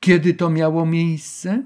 Kiedy 0.00 0.34
to 0.34 0.50
miało 0.50 0.86
miejsce? 0.86 1.64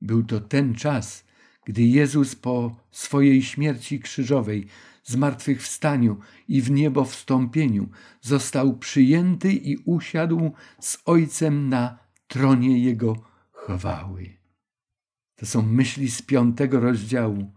Był 0.00 0.24
to 0.24 0.40
ten 0.40 0.74
czas, 0.74 1.24
gdy 1.64 1.82
Jezus 1.82 2.34
po 2.34 2.76
swojej 2.90 3.42
śmierci 3.42 4.00
krzyżowej, 4.00 4.66
zmartwychwstaniu 5.04 6.18
i 6.48 6.62
w 6.62 6.70
niebo 6.70 7.04
wstąpieniu 7.04 7.88
został 8.20 8.78
przyjęty 8.78 9.52
i 9.52 9.76
usiadł 9.76 10.52
z 10.80 10.98
Ojcem 11.04 11.68
na 11.68 11.98
tronie 12.26 12.78
Jego 12.78 13.16
chwały. 13.52 14.40
To 15.34 15.46
są 15.46 15.62
myśli 15.62 16.10
z 16.10 16.22
piątego 16.22 16.80
rozdziału, 16.80 17.52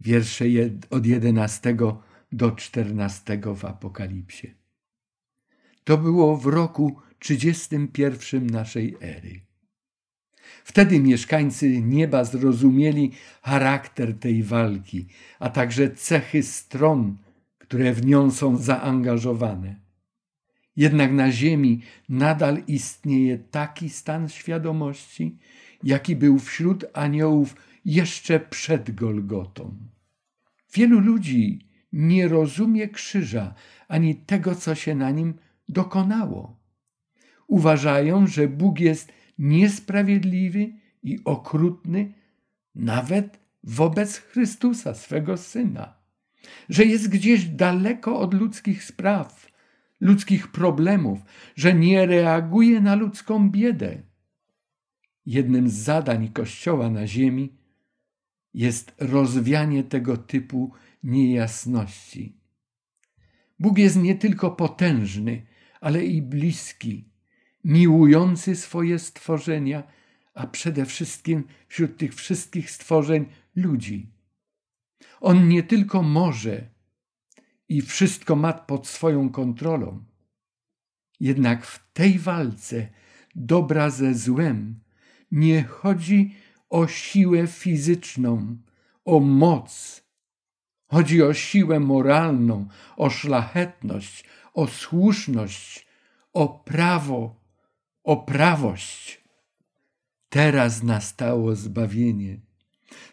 wiersze 0.00 0.44
od 0.90 1.06
jedenastego 1.06 2.02
do 2.32 2.50
czternastego 2.50 3.54
w 3.54 3.64
Apokalipsie. 3.64 4.57
To 5.88 5.98
było 5.98 6.36
w 6.36 6.46
roku 6.46 6.96
trzydziestym 7.18 7.88
pierwszym 7.88 8.50
naszej 8.50 8.96
ery. 9.00 9.40
Wtedy 10.64 11.00
mieszkańcy 11.00 11.82
nieba 11.82 12.24
zrozumieli 12.24 13.12
charakter 13.42 14.18
tej 14.18 14.42
walki, 14.42 15.06
a 15.38 15.50
także 15.50 15.90
cechy 15.90 16.42
stron, 16.42 17.16
które 17.58 17.92
w 17.92 18.06
nią 18.06 18.30
są 18.30 18.56
zaangażowane. 18.56 19.76
Jednak 20.76 21.12
na 21.12 21.32
Ziemi 21.32 21.82
nadal 22.08 22.62
istnieje 22.66 23.38
taki 23.38 23.90
stan 23.90 24.28
świadomości, 24.28 25.38
jaki 25.82 26.16
był 26.16 26.38
wśród 26.38 26.84
aniołów 26.92 27.56
jeszcze 27.84 28.40
przed 28.40 28.94
Golgotą. 28.94 29.76
Wielu 30.74 31.00
ludzi 31.00 31.68
nie 31.92 32.28
rozumie 32.28 32.88
krzyża 32.88 33.54
ani 33.88 34.16
tego, 34.16 34.54
co 34.54 34.74
się 34.74 34.94
na 34.94 35.10
nim 35.10 35.34
dokonało. 35.68 36.58
Uważają, 37.46 38.26
że 38.26 38.48
Bóg 38.48 38.80
jest 38.80 39.12
niesprawiedliwy 39.38 40.72
i 41.02 41.18
okrutny 41.24 42.14
nawet 42.74 43.40
wobec 43.64 44.16
Chrystusa, 44.16 44.94
swego 44.94 45.36
Syna, 45.36 45.94
że 46.68 46.84
jest 46.84 47.08
gdzieś 47.08 47.44
daleko 47.44 48.20
od 48.20 48.34
ludzkich 48.34 48.84
spraw, 48.84 49.50
ludzkich 50.00 50.48
problemów, 50.48 51.18
że 51.56 51.74
nie 51.74 52.06
reaguje 52.06 52.80
na 52.80 52.94
ludzką 52.94 53.50
biedę. 53.50 54.02
Jednym 55.26 55.68
z 55.68 55.74
zadań 55.74 56.28
Kościoła 56.28 56.90
na 56.90 57.06
ziemi 57.06 57.58
jest 58.54 58.94
rozwianie 58.98 59.84
tego 59.84 60.16
typu 60.16 60.72
niejasności. 61.02 62.38
Bóg 63.58 63.78
jest 63.78 63.96
nie 63.96 64.14
tylko 64.14 64.50
potężny, 64.50 65.46
ale 65.80 66.04
i 66.04 66.22
bliski, 66.22 67.08
miłujący 67.64 68.56
swoje 68.56 68.98
stworzenia, 68.98 69.82
a 70.34 70.46
przede 70.46 70.86
wszystkim 70.86 71.44
wśród 71.68 71.96
tych 71.96 72.14
wszystkich 72.14 72.70
stworzeń 72.70 73.26
ludzi. 73.56 74.10
On 75.20 75.48
nie 75.48 75.62
tylko 75.62 76.02
może 76.02 76.68
i 77.68 77.82
wszystko 77.82 78.36
ma 78.36 78.52
pod 78.52 78.86
swoją 78.86 79.30
kontrolą, 79.30 80.04
jednak 81.20 81.66
w 81.66 81.92
tej 81.92 82.18
walce 82.18 82.88
dobra 83.34 83.90
ze 83.90 84.14
złem 84.14 84.80
nie 85.32 85.64
chodzi 85.64 86.34
o 86.70 86.86
siłę 86.86 87.46
fizyczną, 87.46 88.56
o 89.04 89.20
moc. 89.20 90.02
Chodzi 90.90 91.22
o 91.22 91.34
siłę 91.34 91.80
moralną, 91.80 92.68
o 92.96 93.10
szlachetność, 93.10 94.24
o 94.58 94.66
słuszność, 94.66 95.86
o 96.32 96.48
prawo, 96.48 97.40
o 98.04 98.16
prawość. 98.16 99.24
Teraz 100.28 100.82
nastało 100.82 101.56
zbawienie. 101.56 102.40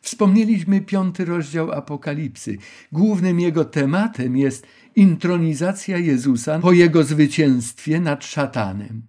Wspomnieliśmy 0.01 0.81
piąty 0.81 1.25
rozdział 1.25 1.71
Apokalipsy. 1.71 2.58
Głównym 2.91 3.39
jego 3.39 3.65
tematem 3.65 4.38
jest 4.38 4.67
intronizacja 4.95 5.97
Jezusa 5.97 6.60
po 6.60 6.71
jego 6.71 7.03
zwycięstwie 7.03 7.99
nad 7.99 8.25
szatanem. 8.25 9.01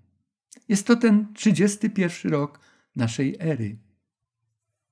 Jest 0.69 0.87
to 0.87 0.97
ten 0.97 1.27
31 1.35 2.33
rok 2.33 2.61
naszej 2.97 3.37
ery. 3.39 3.77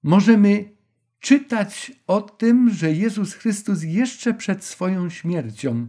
Możemy 0.02 0.70
czytać 1.20 1.92
o 2.07 2.20
tym, 2.20 2.70
że 2.70 2.92
Jezus 2.92 3.35
Chrystus 3.35 3.83
jeszcze 3.83 4.35
przed 4.35 4.64
swoją 4.64 5.11
śmiercią 5.11 5.88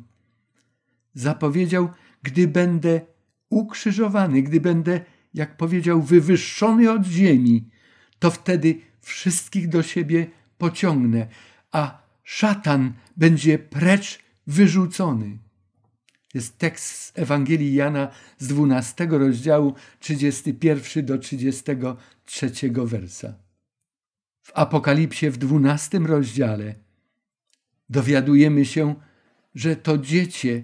zapowiedział, 1.15 1.89
gdy 2.23 2.47
będę 2.47 3.01
ukrzyżowany, 3.49 4.41
gdy 4.41 4.61
będę, 4.61 5.01
jak 5.33 5.57
powiedział, 5.57 6.01
wywyższony 6.01 6.91
od 6.91 7.05
ziemi, 7.05 7.69
to 8.19 8.31
wtedy 8.31 8.81
wszystkich 9.01 9.69
do 9.69 9.83
siebie 9.83 10.27
pociągnę, 10.57 11.27
a 11.71 12.01
szatan 12.23 12.93
będzie 13.17 13.59
precz 13.59 14.19
wyrzucony. 14.47 15.37
Jest 16.33 16.57
tekst 16.57 16.85
z 16.85 17.11
Ewangelii 17.15 17.73
Jana 17.73 18.11
z 18.37 18.47
12 18.47 19.07
rozdziału 19.11 19.73
31 19.99 21.05
do 21.05 21.17
33 21.17 22.51
wersa. 22.73 23.33
W 24.41 24.51
Apokalipsie 24.53 25.29
w 25.29 25.37
12 25.37 25.99
rozdziale 25.99 26.75
dowiadujemy 27.89 28.65
się, 28.65 28.95
że 29.55 29.75
to 29.75 29.97
dziecię, 29.97 30.63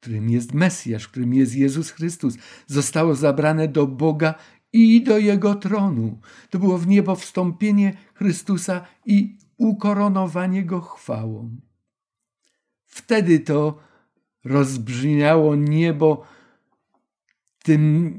którym 0.00 0.30
jest 0.30 0.54
Mesjasz, 0.54 1.08
którym 1.08 1.34
jest 1.34 1.56
Jezus 1.56 1.90
Chrystus, 1.90 2.34
zostało 2.66 3.14
zabrane 3.14 3.68
do 3.68 3.86
Boga 3.86 4.34
i 4.72 5.02
do 5.02 5.18
Jego 5.18 5.54
tronu. 5.54 6.20
To 6.50 6.58
było 6.58 6.78
w 6.78 6.86
niebo 6.86 7.16
wstąpienie 7.16 7.96
Chrystusa 8.14 8.86
i 9.06 9.38
ukoronowanie 9.56 10.64
Go 10.64 10.80
chwałą. 10.80 11.56
Wtedy 12.84 13.40
to 13.40 13.78
rozbrzmiało 14.44 15.56
niebo 15.56 16.24
tym 17.62 18.14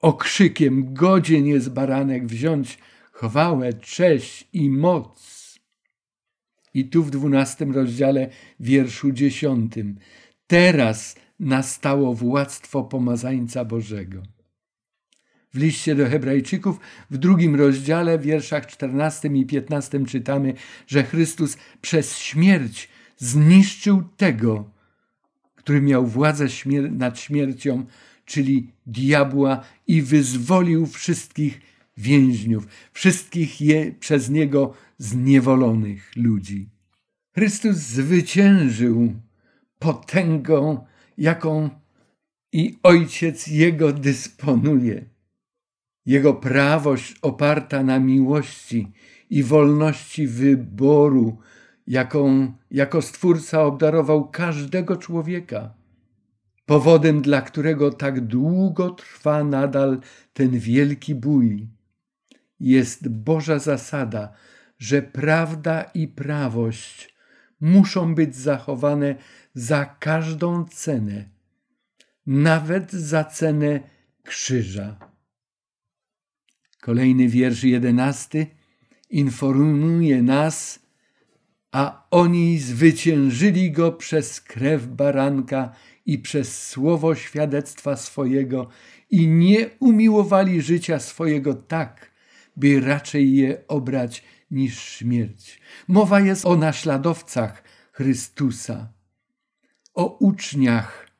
okrzykiem: 0.00 0.94
Godzien 0.94 1.46
jest 1.46 1.70
baranek 1.70 2.26
wziąć 2.26 2.78
chwałę, 3.12 3.72
cześć 3.72 4.48
i 4.52 4.70
moc. 4.70 5.34
I 6.74 6.88
tu 6.88 7.02
w 7.02 7.10
dwunastym 7.10 7.72
rozdziale, 7.72 8.30
wierszu 8.60 9.12
dziesiątym. 9.12 9.98
Teraz 10.46 11.16
nastało 11.40 12.14
władztwo 12.14 12.84
pomazańca 12.84 13.64
Bożego. 13.64 14.22
W 15.54 15.58
liście 15.58 15.94
do 15.94 16.08
Hebrajczyków 16.08 16.80
w 17.10 17.18
drugim 17.18 17.54
rozdziale, 17.54 18.18
wierszach 18.18 18.66
14 18.66 19.28
i 19.28 19.46
15 19.46 20.06
czytamy, 20.06 20.54
że 20.86 21.04
Chrystus 21.04 21.56
przez 21.80 22.18
śmierć 22.18 22.88
zniszczył 23.16 24.02
tego, 24.16 24.70
który 25.54 25.80
miał 25.80 26.06
władzę 26.06 26.48
śmier 26.48 26.92
nad 26.92 27.18
śmiercią, 27.18 27.86
czyli 28.24 28.72
diabła, 28.86 29.64
i 29.86 30.02
wyzwolił 30.02 30.86
wszystkich 30.86 31.60
więźniów, 31.96 32.66
wszystkich 32.92 33.60
je 33.60 33.92
przez 34.00 34.30
niego 34.30 34.74
zniewolonych 34.98 36.16
ludzi. 36.16 36.68
Chrystus 37.34 37.76
zwyciężył 37.76 39.14
potęgą, 39.78 40.84
jaką 41.18 41.70
i 42.52 42.78
Ojciec 42.82 43.46
Jego 43.46 43.92
dysponuje. 43.92 45.04
Jego 46.06 46.34
prawość 46.34 47.14
oparta 47.22 47.82
na 47.82 47.98
miłości 47.98 48.92
i 49.30 49.42
wolności 49.42 50.26
wyboru, 50.26 51.38
jaką 51.86 52.52
jako 52.70 53.02
Stwórca 53.02 53.62
obdarował 53.62 54.28
każdego 54.30 54.96
człowieka. 54.96 55.74
Powodem, 56.66 57.22
dla 57.22 57.42
którego 57.42 57.90
tak 57.90 58.20
długo 58.20 58.90
trwa 58.90 59.44
nadal 59.44 60.00
ten 60.32 60.58
wielki 60.58 61.14
bój, 61.14 61.68
jest 62.60 63.08
Boża 63.08 63.58
zasada, 63.58 64.32
że 64.78 65.02
prawda 65.02 65.82
i 65.82 66.08
prawość 66.08 67.14
muszą 67.60 68.14
być 68.14 68.36
zachowane 68.36 69.14
za 69.54 69.84
każdą 69.84 70.64
cenę, 70.64 71.28
nawet 72.26 72.92
za 72.92 73.24
cenę 73.24 73.80
krzyża. 74.22 74.98
Kolejny 76.80 77.28
wiersz 77.28 77.64
jedenasty 77.64 78.46
informuje 79.10 80.22
nas, 80.22 80.78
a 81.72 82.06
oni 82.10 82.58
zwyciężyli 82.58 83.72
go 83.72 83.92
przez 83.92 84.40
krew 84.40 84.86
baranka 84.86 85.72
i 86.06 86.18
przez 86.18 86.68
słowo 86.68 87.14
świadectwa 87.14 87.96
swojego 87.96 88.68
i 89.10 89.28
nie 89.28 89.70
umiłowali 89.80 90.62
życia 90.62 90.98
swojego 90.98 91.54
tak, 91.54 92.10
by 92.56 92.80
raczej 92.80 93.36
je 93.36 93.66
obrać 93.68 94.24
niż 94.50 94.80
śmierć. 94.80 95.60
Mowa 95.88 96.20
jest 96.20 96.46
o 96.46 96.56
naśladowcach 96.56 97.62
Chrystusa, 97.92 98.93
o 99.94 100.06
uczniach 100.18 101.10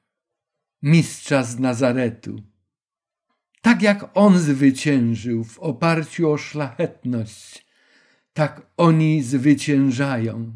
mistrza 0.82 1.42
z 1.42 1.58
Nazaretu. 1.58 2.42
Tak 3.60 3.82
jak 3.82 4.10
on 4.14 4.38
zwyciężył 4.38 5.44
w 5.44 5.58
oparciu 5.58 6.30
o 6.30 6.38
szlachetność, 6.38 7.66
tak 8.32 8.66
oni 8.76 9.22
zwyciężają. 9.22 10.52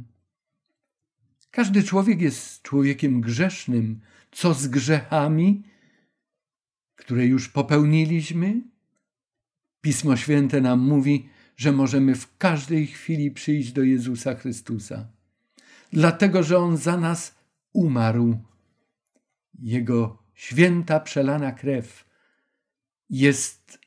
Każdy 1.51 1.83
człowiek 1.83 2.21
jest 2.21 2.63
człowiekiem 2.63 3.21
grzesznym. 3.21 4.01
Co 4.31 4.55
z 4.55 4.69
grzechami, 4.69 5.63
które 6.97 7.27
już 7.27 7.49
popełniliśmy? 7.49 8.63
Pismo 9.81 10.17
Święte 10.17 10.61
nam 10.61 10.81
mówi, 10.81 11.29
że 11.57 11.73
możemy 11.73 12.15
w 12.15 12.37
każdej 12.37 12.87
chwili 12.87 13.31
przyjść 13.31 13.73
do 13.73 13.83
Jezusa 13.83 14.35
Chrystusa, 14.35 15.09
dlatego 15.93 16.43
że 16.43 16.59
On 16.59 16.77
za 16.77 16.97
nas 16.97 17.38
umarł. 17.73 18.39
Jego 19.59 20.23
święta 20.35 21.01
przelana 21.01 21.53
krew 21.53 22.05
jest 23.11 23.79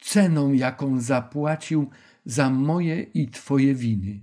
ceną, 0.00 0.52
jaką 0.52 1.00
zapłacił 1.00 1.90
za 2.24 2.50
moje 2.50 3.02
i 3.02 3.28
Twoje 3.28 3.74
winy. 3.74 4.20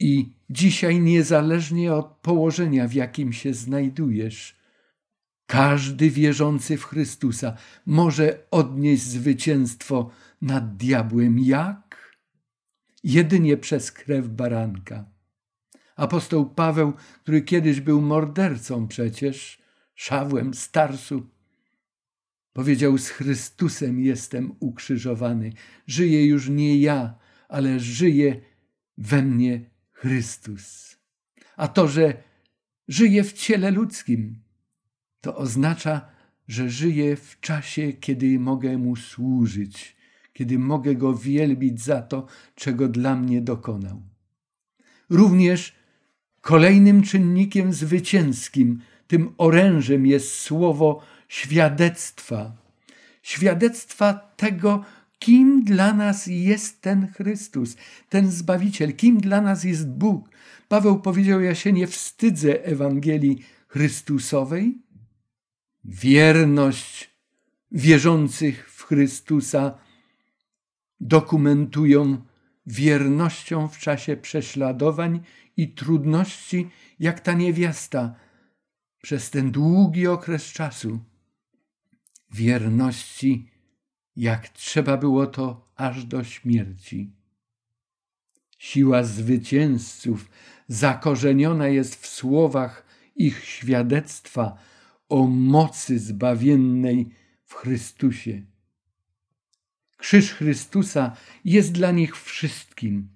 I 0.00 0.32
dzisiaj, 0.50 1.00
niezależnie 1.00 1.94
od 1.94 2.06
położenia, 2.06 2.88
w 2.88 2.92
jakim 2.92 3.32
się 3.32 3.54
znajdujesz, 3.54 4.56
każdy 5.46 6.10
wierzący 6.10 6.76
w 6.76 6.84
Chrystusa 6.84 7.56
może 7.86 8.46
odnieść 8.50 9.02
zwycięstwo 9.02 10.10
nad 10.40 10.76
diabłem. 10.76 11.38
Jak? 11.38 12.16
Jedynie 13.04 13.56
przez 13.56 13.92
krew 13.92 14.28
baranka. 14.28 15.11
Apostoł 15.96 16.50
Paweł, 16.50 16.92
który 17.22 17.42
kiedyś 17.42 17.80
był 17.80 18.02
mordercą 18.02 18.88
przecież, 18.88 19.62
Szawłem 19.94 20.54
Starsu, 20.54 21.26
powiedział: 22.52 22.98
Z 22.98 23.08
Chrystusem 23.08 24.00
jestem 24.00 24.52
ukrzyżowany. 24.60 25.52
Żyję 25.86 26.26
już 26.26 26.48
nie 26.48 26.78
ja, 26.78 27.14
ale 27.48 27.80
żyje 27.80 28.40
we 28.98 29.22
mnie 29.22 29.70
Chrystus. 29.92 30.96
A 31.56 31.68
to, 31.68 31.88
że 31.88 32.22
żyję 32.88 33.24
w 33.24 33.32
ciele 33.32 33.70
ludzkim, 33.70 34.42
to 35.20 35.36
oznacza, 35.36 36.08
że 36.48 36.70
żyję 36.70 37.16
w 37.16 37.40
czasie, 37.40 37.92
kiedy 37.92 38.38
mogę 38.38 38.78
Mu 38.78 38.96
służyć, 38.96 39.96
kiedy 40.32 40.58
mogę 40.58 40.94
Go 40.94 41.14
wielbić 41.14 41.80
za 41.80 42.02
to, 42.02 42.26
czego 42.54 42.88
dla 42.88 43.16
mnie 43.16 43.40
dokonał. 43.40 44.02
Również 45.10 45.81
kolejnym 46.42 47.02
czynnikiem 47.02 47.72
zwycięskim, 47.72 48.80
tym 49.06 49.34
orężem 49.38 50.06
jest 50.06 50.34
słowo 50.34 51.02
świadectwa. 51.28 52.52
Świadectwa 53.22 54.14
tego, 54.14 54.84
kim 55.18 55.64
dla 55.64 55.92
nas 55.92 56.26
jest 56.26 56.80
ten 56.80 57.08
Chrystus, 57.12 57.76
ten 58.08 58.30
Zbawiciel, 58.30 58.96
kim 58.96 59.20
dla 59.20 59.40
nas 59.40 59.64
jest 59.64 59.88
Bóg. 59.88 60.28
Paweł 60.68 61.00
powiedział: 61.00 61.40
Ja 61.40 61.54
się 61.54 61.72
nie 61.72 61.86
wstydzę 61.86 62.64
Ewangelii 62.64 63.42
Chrystusowej. 63.68 64.78
Wierność 65.84 67.10
wierzących 67.72 68.70
w 68.70 68.82
Chrystusa 68.82 69.78
dokumentują 71.00 72.22
wiernością 72.66 73.68
w 73.68 73.78
czasie 73.78 74.16
prześladowań 74.16 75.20
i 75.56 75.74
trudności, 75.74 76.70
jak 76.98 77.20
ta 77.20 77.32
niewiasta 77.32 78.14
przez 79.02 79.30
ten 79.30 79.50
długi 79.50 80.06
okres 80.06 80.44
czasu. 80.44 80.98
Wierności, 82.30 83.50
jak 84.16 84.48
trzeba 84.48 84.96
było 84.96 85.26
to 85.26 85.72
aż 85.76 86.04
do 86.04 86.24
śmierci. 86.24 87.12
Siła 88.58 89.04
zwycięzców 89.04 90.30
zakorzeniona 90.68 91.68
jest 91.68 92.02
w 92.02 92.06
słowach 92.06 92.86
ich 93.16 93.44
świadectwa 93.44 94.58
o 95.08 95.26
mocy 95.26 95.98
zbawiennej 95.98 97.10
w 97.44 97.54
Chrystusie. 97.54 98.42
Krzyż 100.02 100.32
Chrystusa 100.32 101.16
jest 101.44 101.72
dla 101.72 101.90
nich 101.90 102.16
wszystkim. 102.16 103.08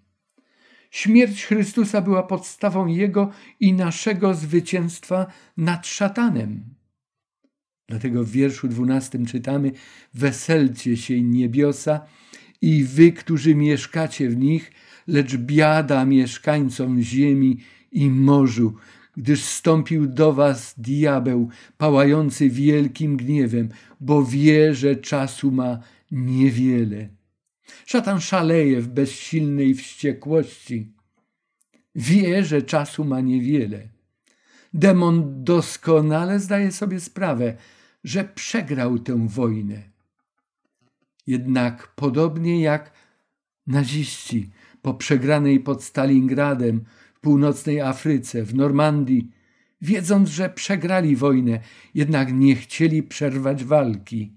Śmierć 0.90 1.44
Chrystusa 1.44 2.00
była 2.00 2.22
podstawą 2.22 2.86
Jego 2.86 3.30
i 3.60 3.72
naszego 3.72 4.34
zwycięstwa 4.34 5.26
nad 5.56 5.86
szatanem. 5.86 6.64
Dlatego 7.88 8.24
w 8.24 8.30
wierszu 8.30 8.68
dwunastym 8.68 9.26
czytamy: 9.26 9.72
Weselcie 10.14 10.96
się 10.96 11.22
niebiosa 11.22 12.00
i 12.62 12.84
wy, 12.84 13.12
którzy 13.12 13.54
mieszkacie 13.54 14.28
w 14.28 14.36
nich, 14.36 14.72
lecz 15.06 15.36
biada 15.36 16.04
mieszkańcom 16.04 17.02
ziemi 17.02 17.58
i 17.92 18.10
morzu, 18.10 18.74
gdyż 19.16 19.42
stąpił 19.42 20.06
do 20.06 20.32
was 20.32 20.74
diabeł, 20.78 21.48
pałający 21.78 22.50
wielkim 22.50 23.16
gniewem, 23.16 23.68
bo 24.00 24.24
wie, 24.24 24.74
że 24.74 24.96
czasu 24.96 25.50
ma 25.50 25.80
niewiele. 26.10 27.08
Szatan 27.86 28.20
szaleje 28.20 28.80
w 28.80 28.88
bezsilnej 28.88 29.74
wściekłości. 29.74 30.92
Wie, 31.94 32.44
że 32.44 32.62
czasu 32.62 33.04
ma 33.04 33.20
niewiele. 33.20 33.88
Demon 34.74 35.44
doskonale 35.44 36.40
zdaje 36.40 36.72
sobie 36.72 37.00
sprawę, 37.00 37.56
że 38.04 38.24
przegrał 38.24 38.98
tę 38.98 39.28
wojnę. 39.28 39.82
Jednak 41.26 41.94
podobnie 41.94 42.60
jak 42.60 42.92
naziści 43.66 44.50
po 44.82 44.94
przegranej 44.94 45.60
pod 45.60 45.84
Stalingradem 45.84 46.84
w 47.14 47.20
północnej 47.20 47.80
Afryce, 47.80 48.42
w 48.42 48.54
Normandii, 48.54 49.30
wiedząc, 49.80 50.28
że 50.28 50.50
przegrali 50.50 51.16
wojnę, 51.16 51.60
jednak 51.94 52.32
nie 52.32 52.56
chcieli 52.56 53.02
przerwać 53.02 53.64
walki. 53.64 54.32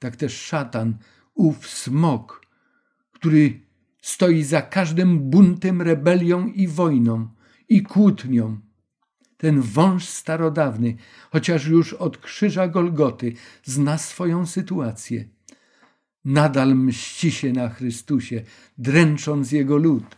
Tak 0.00 0.16
też 0.16 0.40
szatan, 0.40 0.98
ów 1.34 1.68
smok, 1.68 2.46
który 3.12 3.60
stoi 4.02 4.42
za 4.42 4.62
każdym 4.62 5.30
buntem, 5.30 5.82
rebelią 5.82 6.46
i 6.46 6.68
wojną 6.68 7.28
i 7.68 7.82
kłótnią. 7.82 8.60
Ten 9.36 9.60
wąż 9.60 10.04
starodawny, 10.04 10.96
chociaż 11.30 11.66
już 11.66 11.92
od 11.92 12.18
krzyża 12.18 12.68
Golgoty, 12.68 13.32
zna 13.64 13.98
swoją 13.98 14.46
sytuację. 14.46 15.28
Nadal 16.24 16.76
mści 16.76 17.32
się 17.32 17.52
na 17.52 17.68
Chrystusie, 17.68 18.42
dręcząc 18.78 19.52
jego 19.52 19.76
lud. 19.76 20.16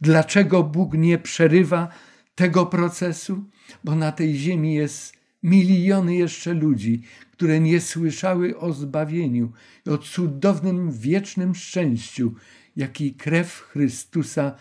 Dlaczego 0.00 0.62
Bóg 0.62 0.94
nie 0.94 1.18
przerywa 1.18 1.88
tego 2.34 2.66
procesu? 2.66 3.44
Bo 3.84 3.94
na 3.94 4.12
tej 4.12 4.34
ziemi 4.36 4.74
jest 4.74 5.23
miliony 5.44 6.14
jeszcze 6.14 6.54
ludzi, 6.54 7.02
które 7.32 7.60
nie 7.60 7.80
słyszały 7.80 8.58
o 8.58 8.72
zbawieniu 8.72 9.52
i 9.86 9.90
o 9.90 9.98
cudownym 9.98 10.92
wiecznym 10.92 11.54
szczęściu, 11.54 12.34
jaki 12.76 13.14
krew 13.14 13.60
Chrystusa 13.60 14.56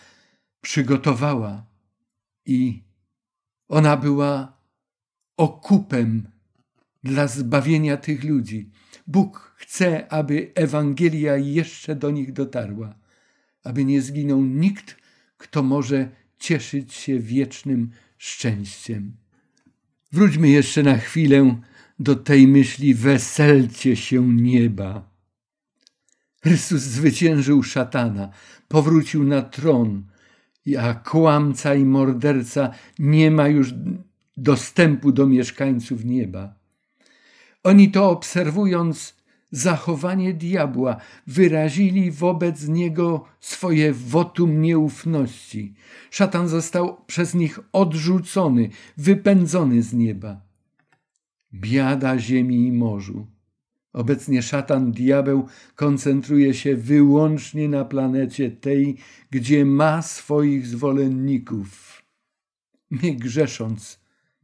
przygotowała. 0.62 1.66
I 2.46 2.84
ona 3.68 3.98
była 3.98 4.58
okupem 5.38 6.28
dla 7.04 7.28
zbawienia 7.28 7.98
tych 7.98 8.24
ludzi. 8.24 8.70
Bóg 9.08 9.56
chce, 9.58 10.12
aby 10.12 10.52
Ewangelia 10.56 11.38
jeszcze 11.38 11.96
do 11.96 12.12
nich 12.12 12.34
dotarła, 12.34 12.96
aby 13.64 13.86
nie 13.86 14.02
zginął 14.02 14.46
nikt, 14.46 14.98
kto 15.38 15.64
może 15.64 16.10
cieszyć 16.38 16.94
się 16.94 17.20
wiecznym 17.20 17.92
szczęściem. 18.18 19.23
Wróćmy 20.14 20.50
jeszcze 20.50 20.84
na 20.84 20.98
chwilę 20.98 21.56
do 22.00 22.16
tej 22.16 22.48
myśli: 22.48 22.94
weselcie 22.94 23.96
się 23.96 24.34
nieba. 24.34 25.10
Chrystus 26.44 26.82
zwyciężył 26.82 27.64
szatana, 27.64 28.30
powrócił 28.68 29.24
na 29.24 29.42
tron, 29.42 30.04
a 30.80 30.94
kłamca 30.94 31.76
i 31.76 31.86
morderca 31.86 32.72
nie 33.00 33.32
ma 33.32 33.48
już 33.48 33.74
dostępu 34.38 35.12
do 35.12 35.28
mieszkańców 35.28 36.06
nieba. 36.06 36.54
Oni 37.64 37.92
to 37.92 38.10
obserwując 38.10 39.23
zachowanie 39.54 40.34
diabła, 40.34 40.98
wyrazili 41.28 42.12
wobec 42.12 42.68
niego 42.68 43.26
swoje 43.40 43.94
wotum 43.94 44.62
nieufności. 44.62 45.74
Szatan 46.12 46.48
został 46.48 47.06
przez 47.06 47.34
nich 47.34 47.60
odrzucony, 47.72 48.70
wypędzony 48.98 49.84
z 49.84 49.94
nieba. 49.94 50.42
Biada 51.54 52.20
ziemi 52.20 52.68
i 52.68 52.72
morzu. 52.72 53.28
Obecnie 53.94 54.42
szatan, 54.42 54.92
diabeł 54.92 55.48
koncentruje 55.76 56.54
się 56.54 56.76
wyłącznie 56.76 57.70
na 57.70 57.86
planecie 57.86 58.52
tej, 58.52 58.98
gdzie 59.32 59.66
ma 59.66 60.02
swoich 60.02 60.68
zwolenników. 60.68 62.02
My 62.90 63.16
grzesząc, 63.16 64.00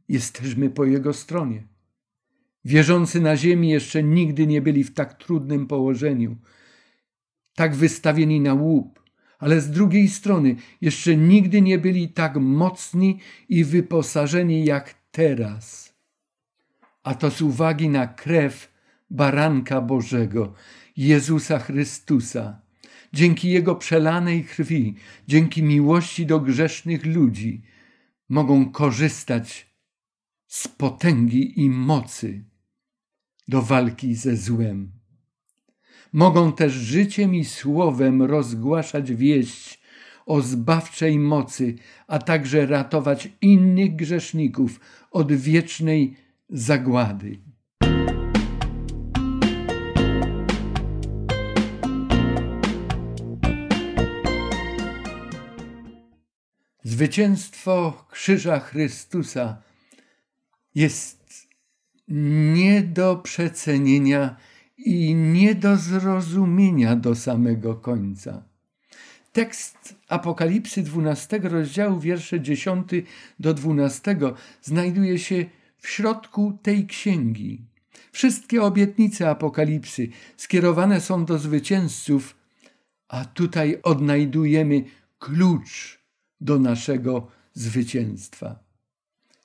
jesteśmy 0.08 0.70
po 0.70 0.84
jego 0.84 1.12
stronie. 1.12 1.62
Wierzący 2.64 3.20
na 3.20 3.36
ziemi 3.36 3.68
jeszcze 3.68 4.02
nigdy 4.02 4.46
nie 4.46 4.62
byli 4.62 4.84
w 4.84 4.94
tak 4.94 5.14
trudnym 5.14 5.66
położeniu, 5.66 6.36
tak 7.54 7.74
wystawieni 7.74 8.40
na 8.40 8.54
łup, 8.54 9.00
ale 9.38 9.60
z 9.60 9.70
drugiej 9.70 10.08
strony 10.08 10.56
jeszcze 10.80 11.16
nigdy 11.16 11.62
nie 11.62 11.78
byli 11.78 12.08
tak 12.08 12.36
mocni 12.36 13.18
i 13.48 13.64
wyposażeni 13.64 14.64
jak 14.64 14.94
teraz. 15.10 15.94
A 17.02 17.14
to 17.14 17.30
z 17.30 17.42
uwagi 17.42 17.88
na 17.88 18.06
krew 18.06 18.72
Baranka 19.10 19.80
Bożego, 19.80 20.54
Jezusa 20.96 21.58
Chrystusa. 21.58 22.60
Dzięki 23.12 23.50
Jego 23.50 23.74
przelanej 23.74 24.44
krwi, 24.44 24.94
dzięki 25.28 25.62
miłości 25.62 26.26
do 26.26 26.40
grzesznych 26.40 27.06
ludzi, 27.06 27.62
mogą 28.28 28.70
korzystać 28.70 29.74
z 30.46 30.68
potęgi 30.68 31.60
i 31.60 31.70
mocy 31.70 32.49
do 33.50 33.62
walki 33.62 34.14
ze 34.14 34.36
złem. 34.36 34.92
Mogą 36.12 36.52
też 36.52 36.72
życiem 36.72 37.34
i 37.34 37.44
słowem 37.44 38.22
rozgłaszać 38.22 39.12
wieść 39.12 39.80
o 40.26 40.40
zbawczej 40.40 41.18
mocy, 41.18 41.74
a 42.06 42.18
także 42.18 42.66
ratować 42.66 43.28
innych 43.40 43.96
grzeszników 43.96 44.80
od 45.10 45.32
wiecznej 45.32 46.16
zagłady. 46.48 47.38
Zwycięstwo 56.82 58.06
Krzyża 58.10 58.58
Chrystusa 58.58 59.62
jest 60.74 61.19
nie 62.10 62.82
do 62.82 63.16
przecenienia 63.16 64.36
i 64.78 65.14
nie 65.14 65.54
do 65.54 65.76
zrozumienia 65.76 66.96
do 66.96 67.14
samego 67.14 67.74
końca. 67.74 68.42
Tekst 69.32 69.94
Apokalipsy 70.08 70.82
12 70.82 71.38
rozdziału, 71.38 72.00
wiersze 72.00 72.40
10 72.40 72.90
do 73.40 73.54
12 73.54 74.16
znajduje 74.62 75.18
się 75.18 75.44
w 75.78 75.88
środku 75.88 76.58
tej 76.62 76.86
księgi. 76.86 77.60
Wszystkie 78.12 78.62
obietnice 78.62 79.30
Apokalipsy 79.30 80.08
skierowane 80.36 81.00
są 81.00 81.24
do 81.24 81.38
zwycięzców, 81.38 82.36
a 83.08 83.24
tutaj 83.24 83.78
odnajdujemy 83.82 84.84
klucz 85.18 86.00
do 86.40 86.58
naszego 86.58 87.26
zwycięstwa. 87.54 88.58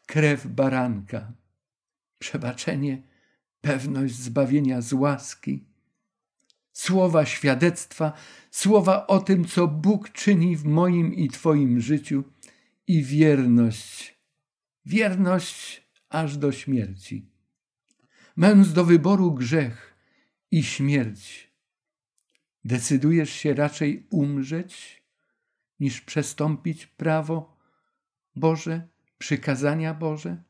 Krew 0.06 0.48
baranka, 0.48 1.32
przebaczenie, 2.26 3.02
pewność 3.62 4.16
zbawienia 4.16 4.82
z 4.82 4.94
łaski, 4.94 5.66
słowa 6.74 7.26
świadectwa, 7.26 8.14
słowa 8.52 9.08
o 9.08 9.20
tym, 9.20 9.46
co 9.46 9.68
Bóg 9.68 10.10
czyni 10.10 10.58
w 10.58 10.66
moim 10.66 11.14
i 11.14 11.30
Twoim 11.30 11.82
życiu 11.82 12.24
i 12.88 13.04
wierność, 13.04 14.20
wierność 14.86 15.88
aż 16.10 16.38
do 16.38 16.52
śmierci. 16.52 17.30
Mając 18.36 18.74
do 18.74 18.86
wyboru 18.86 19.32
grzech 19.32 19.96
i 20.52 20.64
śmierć, 20.64 21.52
decydujesz 22.64 23.30
się 23.30 23.54
raczej 23.54 24.08
umrzeć, 24.10 25.04
niż 25.80 26.02
przestąpić 26.02 26.88
prawo 26.88 27.58
Boże, 28.36 28.88
przykazania 29.18 29.94
Boże? 29.94 30.44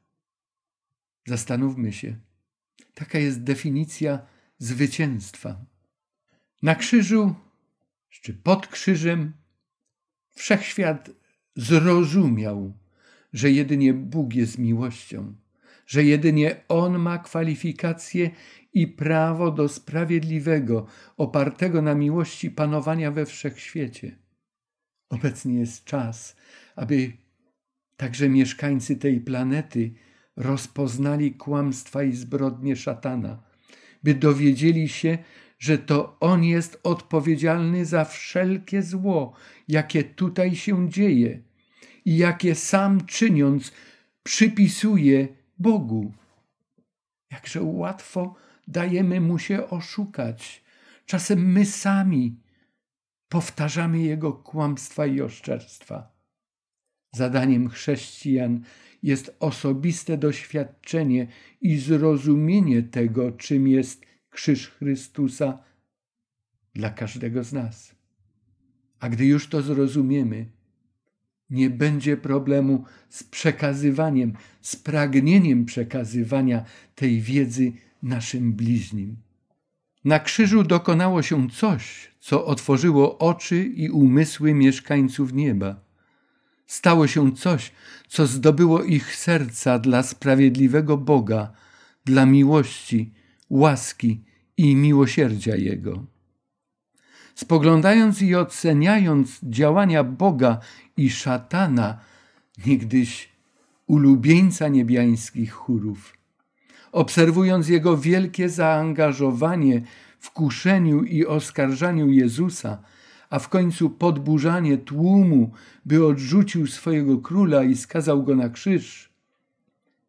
Zastanówmy 1.26 1.94
się. 1.94 2.16
Taka 2.94 3.20
jest 3.20 3.44
definicja 3.44 4.20
zwycięstwa. 4.58 5.66
Na 6.62 6.76
krzyżu, 6.76 7.36
czy 8.10 8.34
pod 8.34 8.68
krzyżem, 8.68 9.34
wszechświat 10.36 11.10
zrozumiał, 11.56 12.74
że 13.34 13.52
jedynie 13.52 13.94
Bóg 13.94 14.34
jest 14.34 14.58
miłością, 14.58 15.36
że 15.88 16.04
jedynie 16.04 16.62
On 16.68 17.00
ma 17.00 17.18
kwalifikacje 17.18 18.32
i 18.74 18.88
prawo 18.88 19.52
do 19.52 19.70
sprawiedliwego, 19.70 20.88
opartego 21.18 21.82
na 21.82 21.96
miłości 21.96 22.52
panowania 22.52 23.12
we 23.12 23.26
wszechświecie. 23.26 24.18
Obecnie 25.10 25.60
jest 25.60 25.84
czas, 25.84 26.36
aby 26.76 27.14
także 27.98 28.30
mieszkańcy 28.30 28.96
tej 28.96 29.22
planety 29.22 29.94
rozpoznali 30.36 31.34
kłamstwa 31.34 32.04
i 32.04 32.14
zbrodnie 32.14 32.76
szatana, 32.76 33.44
by 34.04 34.14
dowiedzieli 34.14 34.90
się, 34.90 35.18
że 35.60 35.78
to 35.78 36.18
on 36.20 36.44
jest 36.44 36.80
odpowiedzialny 36.84 37.86
za 37.86 38.06
wszelkie 38.06 38.84
zło, 38.84 39.34
jakie 39.68 40.04
tutaj 40.04 40.56
się 40.56 40.90
dzieje 40.90 41.42
i 42.06 42.18
jakie 42.18 42.56
sam 42.56 43.06
czyniąc 43.06 43.72
przypisuje 44.24 45.28
Bogu. 45.60 46.14
Jakże 47.32 47.64
łatwo 47.64 48.36
dajemy 48.68 49.22
mu 49.22 49.40
się 49.40 49.70
oszukać. 49.70 50.64
Czasem 51.06 51.52
my 51.52 51.66
sami 51.66 52.40
powtarzamy 53.30 54.00
jego 54.00 54.34
kłamstwa 54.34 55.06
i 55.06 55.22
oszczerstwa. 55.22 56.15
Zadaniem 57.16 57.70
chrześcijan 57.70 58.62
jest 59.04 59.36
osobiste 59.40 60.18
doświadczenie 60.18 61.28
i 61.62 61.78
zrozumienie 61.78 62.84
tego, 62.84 63.32
czym 63.32 63.68
jest 63.68 64.06
krzyż 64.30 64.70
Chrystusa 64.70 65.60
dla 66.74 66.90
każdego 66.90 67.44
z 67.44 67.54
nas. 67.54 67.96
A 69.00 69.10
gdy 69.10 69.26
już 69.26 69.48
to 69.48 69.62
zrozumiemy, 69.62 70.46
nie 71.50 71.70
będzie 71.70 72.18
problemu 72.18 72.84
z 73.10 73.24
przekazywaniem, 73.24 74.34
z 74.62 74.76
pragnieniem 74.76 75.66
przekazywania 75.66 76.66
tej 76.96 77.22
wiedzy 77.22 77.74
naszym 78.04 78.54
bliźnim. 78.54 79.16
Na 80.06 80.20
krzyżu 80.20 80.64
dokonało 80.64 81.22
się 81.22 81.50
coś, 81.50 82.12
co 82.20 82.46
otworzyło 82.46 83.18
oczy 83.18 83.64
i 83.64 83.90
umysły 83.90 84.54
mieszkańców 84.54 85.34
nieba. 85.34 85.85
Stało 86.68 87.08
się 87.08 87.36
coś, 87.36 87.72
co 88.08 88.28
zdobyło 88.28 88.84
ich 88.84 89.16
serca 89.16 89.80
dla 89.80 90.04
sprawiedliwego 90.04 90.98
Boga, 90.98 91.52
dla 92.06 92.26
miłości, 92.26 93.12
łaski 93.50 94.24
i 94.58 94.76
miłosierdzia 94.76 95.56
Jego. 95.56 96.04
Spoglądając 97.36 98.22
i 98.22 98.36
oceniając 98.36 99.40
działania 99.44 100.04
Boga 100.04 100.60
i 100.98 101.10
szatana, 101.10 102.00
niegdyś 102.66 103.30
ulubieńca 103.88 104.68
niebiańskich 104.68 105.52
chórów, 105.52 106.18
obserwując 106.92 107.70
jego 107.70 107.98
wielkie 107.98 108.50
zaangażowanie 108.50 109.82
w 110.20 110.32
kuszeniu 110.32 111.04
i 111.04 111.26
oskarżaniu 111.26 112.10
Jezusa, 112.10 112.78
a 113.36 113.40
w 113.40 113.50
końcu 113.50 113.90
podburzanie 113.90 114.78
tłumu, 114.78 115.52
by 115.86 116.06
odrzucił 116.06 116.68
swojego 116.68 117.18
króla 117.18 117.64
i 117.64 117.76
skazał 117.76 118.24
go 118.24 118.36
na 118.36 118.50
krzyż, 118.50 119.10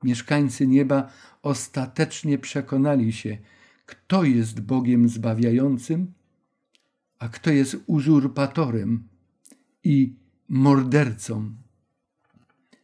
mieszkańcy 0.02 0.66
nieba 0.66 1.10
ostatecznie 1.42 2.38
przekonali 2.38 3.12
się, 3.12 3.38
kto 3.86 4.24
jest 4.24 4.60
Bogiem 4.60 5.08
zbawiającym, 5.08 6.12
a 7.18 7.28
kto 7.28 7.50
jest 7.50 7.76
uzurpatorem 7.86 9.08
i 9.84 10.14
mordercą. 10.48 11.50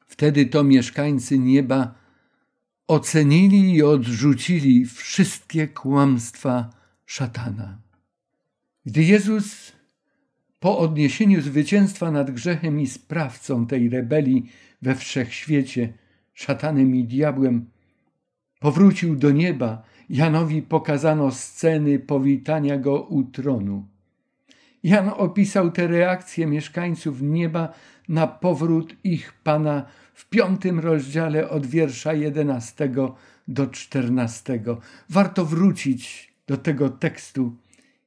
Wtedy 0.07 0.47
to 0.47 0.65
mieszkańcy 0.65 1.39
nieba 1.39 1.95
ocenili 2.87 3.75
i 3.75 3.83
odrzucili 3.83 4.87
wszystkie 4.87 5.69
kłamstwa 5.69 6.71
szatana. 7.07 7.79
Gdy 8.87 9.03
Jezus 9.03 9.73
po 10.62 10.79
odniesieniu 10.79 11.40
zwycięstwa 11.40 12.10
nad 12.10 12.31
grzechem 12.31 12.81
i 12.81 12.87
sprawcą 12.87 13.67
tej 13.67 13.88
rebelii 13.88 14.50
we 14.83 14.94
wszechświecie, 14.94 15.92
szatanem 16.33 16.96
i 16.96 17.04
diabłem, 17.04 17.71
powrócił 18.60 19.17
do 19.17 19.31
nieba, 19.31 19.83
Janowi 20.10 20.63
pokazano 20.63 21.31
sceny 21.31 21.98
powitania 21.98 22.79
go 22.79 23.02
u 23.02 23.23
tronu. 23.23 23.87
Jan 24.83 25.08
opisał 25.08 25.71
te 25.71 25.87
reakcje 25.87 26.46
mieszkańców 26.46 27.23
nieba 27.23 27.73
na 28.08 28.27
powrót 28.27 28.94
ich 29.04 29.33
Pana 29.33 29.85
w 30.15 30.29
piątym 30.29 30.81
rozdziale 30.81 31.50
od 31.50 31.67
wiersza 31.67 32.13
jedenastego 32.13 33.15
do 33.48 33.67
czternastego. 33.67 34.81
Warto 35.10 35.44
wrócić 35.44 36.33
do 36.46 36.56
tego 36.56 36.90
tekstu 36.90 37.56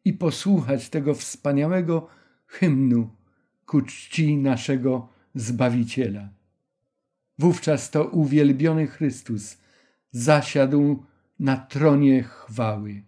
i 0.05 0.13
posłuchać 0.13 0.89
tego 0.89 1.13
wspaniałego 1.13 2.07
hymnu 2.47 3.09
ku 3.65 3.81
czci 3.81 4.37
naszego 4.37 5.09
Zbawiciela. 5.35 6.29
Wówczas 7.39 7.91
to 7.91 8.03
uwielbiony 8.03 8.87
Chrystus 8.87 9.57
zasiadł 10.11 11.03
na 11.39 11.57
tronie 11.57 12.23
chwały. 12.23 13.03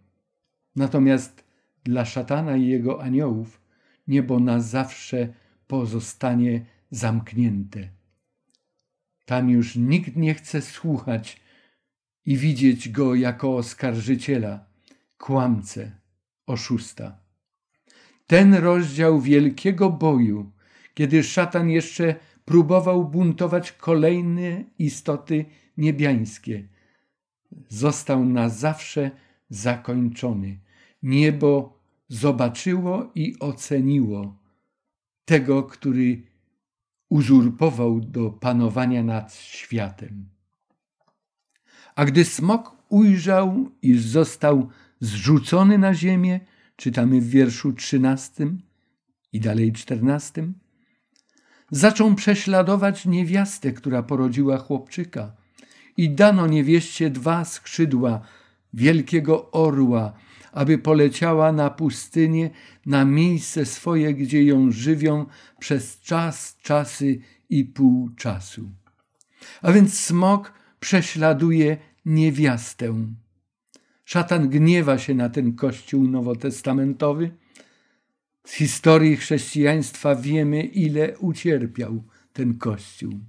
Natomiast 0.75 1.43
dla 1.83 2.05
szatana 2.05 2.57
i 2.57 2.67
jego 2.67 3.03
aniołów 3.03 3.61
niebo 4.07 4.39
na 4.39 4.59
zawsze 4.59 5.33
pozostanie 5.67 6.65
zamknięte. 6.91 7.89
Tam 9.25 9.49
już 9.49 9.75
nikt 9.75 10.15
nie 10.15 10.33
chce 10.33 10.61
słuchać 10.61 11.41
i 12.25 12.37
widzieć 12.37 12.89
go 12.89 13.15
jako 13.15 13.57
oskarżyciela, 13.57 14.65
kłamcę, 15.17 15.91
oszusta. 16.45 17.26
Ten 18.27 18.53
rozdział 18.53 19.21
wielkiego 19.21 19.89
boju, 19.89 20.51
kiedy 20.93 21.23
szatan 21.23 21.69
jeszcze 21.69 22.15
próbował 22.45 23.05
buntować 23.05 23.71
kolejne 23.71 24.63
istoty 24.79 25.45
niebiańskie, 25.77 26.67
został 27.69 28.25
na 28.25 28.49
zawsze 28.49 29.11
zakończony. 29.49 30.59
Niebo 31.03 31.79
zobaczyło 32.09 33.11
i 33.15 33.35
oceniło 33.39 34.37
tego, 35.25 35.63
który 35.63 36.21
uzurpował 37.09 37.99
do 37.99 38.29
panowania 38.29 39.03
nad 39.03 39.35
światem. 39.35 40.29
A 41.95 42.05
gdy 42.05 42.25
smok 42.25 42.77
ujrzał, 42.89 43.69
iż 43.81 44.01
został 44.01 44.69
zrzucony 44.99 45.77
na 45.77 45.93
ziemię, 45.93 46.39
czytamy 46.77 47.21
w 47.21 47.29
wierszu 47.29 47.73
trzynastym 47.73 48.61
i 49.33 49.39
dalej 49.39 49.73
czternastym, 49.73 50.53
zaczął 51.71 52.15
prześladować 52.15 53.05
niewiastę, 53.05 53.73
która 53.73 54.03
porodziła 54.03 54.57
chłopczyka. 54.57 55.35
I 55.97 56.09
dano 56.09 56.47
niewieście 56.47 57.09
dwa 57.09 57.45
skrzydła 57.45 58.21
wielkiego 58.73 59.51
orła, 59.51 60.13
aby 60.51 60.77
poleciała 60.77 61.51
na 61.51 61.69
pustynię, 61.69 62.49
na 62.85 63.05
miejsce 63.05 63.65
swoje, 63.65 64.13
gdzie 64.13 64.43
ją 64.43 64.71
żywią 64.71 65.25
przez 65.59 65.99
czas, 65.99 66.57
czasy 66.61 67.19
i 67.49 67.65
pół 67.65 68.09
czasu. 68.09 68.71
A 69.61 69.71
więc 69.71 69.99
smok 69.99 70.53
prześladuje 70.79 71.77
niewiastę. 72.05 72.95
Szatan 74.07 74.49
gniewa 74.49 74.97
się 74.97 75.13
na 75.15 75.29
ten 75.29 75.55
kościół 75.55 76.07
nowotestamentowy. 76.07 77.31
Z 78.43 78.53
historii 78.53 79.17
chrześcijaństwa 79.17 80.15
wiemy, 80.15 80.63
ile 80.63 81.17
ucierpiał 81.17 82.03
ten 82.33 82.57
kościół. 82.57 83.19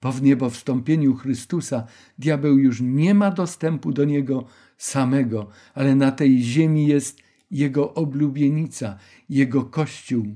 Po 0.00 0.12
wniebowstąpieniu 0.12 1.14
Chrystusa 1.14 1.86
diabeł 2.18 2.58
już 2.58 2.80
nie 2.80 3.14
ma 3.14 3.30
dostępu 3.30 3.92
do 3.92 4.04
niego 4.04 4.46
samego, 4.78 5.48
ale 5.74 5.94
na 5.94 6.12
tej 6.12 6.42
ziemi 6.42 6.86
jest 6.86 7.18
jego 7.50 7.94
oblubienica, 7.94 8.98
jego 9.28 9.64
kościół. 9.64 10.26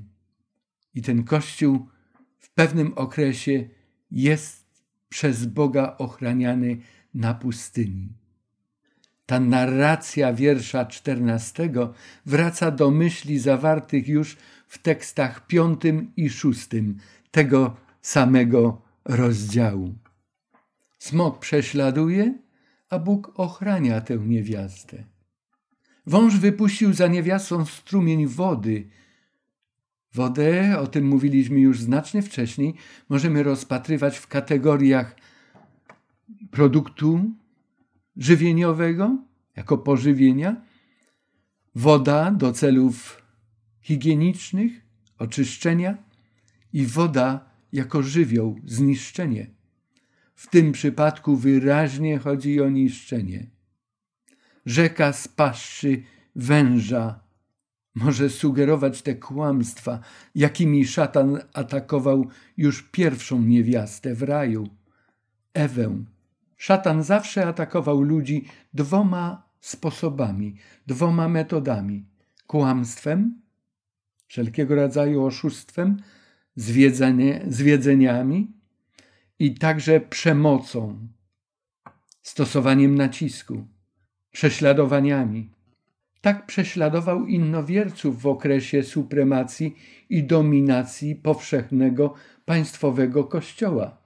I 0.95 1.01
ten 1.01 1.23
kościół 1.23 1.87
w 2.37 2.53
pewnym 2.53 2.93
okresie 2.93 3.69
jest 4.11 4.65
przez 5.09 5.45
Boga 5.45 5.95
ochraniany 5.97 6.77
na 7.13 7.33
pustyni. 7.33 8.24
Ta 9.25 9.39
narracja 9.39 10.33
wiersza 10.33 10.85
czternastego 10.85 11.93
wraca 12.25 12.71
do 12.71 12.91
myśli 12.91 13.39
zawartych 13.39 14.07
już 14.07 14.37
w 14.67 14.77
tekstach 14.77 15.47
piątym 15.47 16.11
i 16.17 16.29
szóstym 16.29 16.97
tego 17.31 17.77
samego 18.01 18.81
rozdziału. 19.05 19.95
Smok 20.99 21.39
prześladuje, 21.39 22.33
a 22.89 22.99
Bóg 22.99 23.31
ochrania 23.35 24.01
tę 24.01 24.17
niewiastę. 24.17 25.03
Wąż 26.05 26.37
wypuścił 26.37 26.93
za 26.93 27.07
niewiastą 27.07 27.65
strumień 27.65 28.27
wody. 28.27 28.87
Wodę, 30.13 30.79
o 30.79 30.87
tym 30.87 31.07
mówiliśmy 31.07 31.59
już 31.59 31.81
znacznie 31.81 32.21
wcześniej, 32.21 32.73
możemy 33.09 33.43
rozpatrywać 33.43 34.17
w 34.17 34.27
kategoriach 34.27 35.15
produktu 36.51 37.31
żywieniowego, 38.17 39.17
jako 39.55 39.77
pożywienia, 39.77 40.61
woda 41.75 42.31
do 42.31 42.53
celów 42.53 43.21
higienicznych, 43.81 44.71
oczyszczenia 45.17 45.97
i 46.73 46.85
woda 46.85 47.49
jako 47.71 48.03
żywioł, 48.03 48.59
zniszczenie. 48.65 49.47
W 50.35 50.49
tym 50.49 50.71
przypadku 50.71 51.35
wyraźnie 51.35 52.19
chodzi 52.19 52.61
o 52.61 52.69
niszczenie. 52.69 53.49
Rzeka 54.65 55.13
z 55.13 55.27
paszczy 55.27 56.03
węża 56.35 57.19
może 57.95 58.29
sugerować 58.29 59.01
te 59.01 59.15
kłamstwa, 59.15 59.99
jakimi 60.35 60.85
szatan 60.85 61.39
atakował 61.53 62.27
już 62.57 62.81
pierwszą 62.81 63.41
niewiastę 63.41 64.15
w 64.15 64.23
raju, 64.23 64.69
Ewę. 65.53 66.05
Szatan 66.57 67.03
zawsze 67.03 67.47
atakował 67.47 68.01
ludzi 68.01 68.45
dwoma 68.73 69.49
sposobami, 69.59 70.55
dwoma 70.87 71.29
metodami: 71.29 72.05
kłamstwem, 72.47 73.41
wszelkiego 74.27 74.75
rodzaju 74.75 75.25
oszustwem, 75.25 75.97
zwiedzenie, 76.55 77.45
zwiedzeniami 77.47 78.51
i 79.39 79.53
także 79.53 79.99
przemocą, 79.99 81.07
stosowaniem 82.21 82.95
nacisku, 82.95 83.67
prześladowaniami. 84.31 85.51
Tak 86.21 86.45
prześladował 86.45 87.25
innowierców 87.25 88.21
w 88.21 88.27
okresie 88.27 88.83
supremacji 88.83 89.75
i 90.09 90.23
dominacji 90.23 91.15
powszechnego 91.15 92.13
państwowego 92.45 93.23
kościoła. 93.23 94.04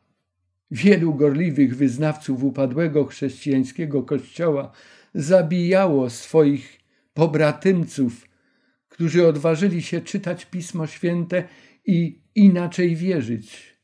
Wielu 0.72 1.16
gorliwych 1.16 1.76
wyznawców 1.76 2.44
upadłego 2.44 3.06
chrześcijańskiego 3.06 4.04
kościoła 4.04 4.72
zabijało 5.14 6.10
swoich 6.10 6.80
pobratymców, 7.14 8.28
którzy 8.90 9.28
odważyli 9.28 9.82
się 9.82 10.02
czytać 10.02 10.46
Pismo 10.46 10.88
Święte 10.88 11.44
i 11.86 12.22
inaczej 12.36 12.96
wierzyć. 12.96 13.76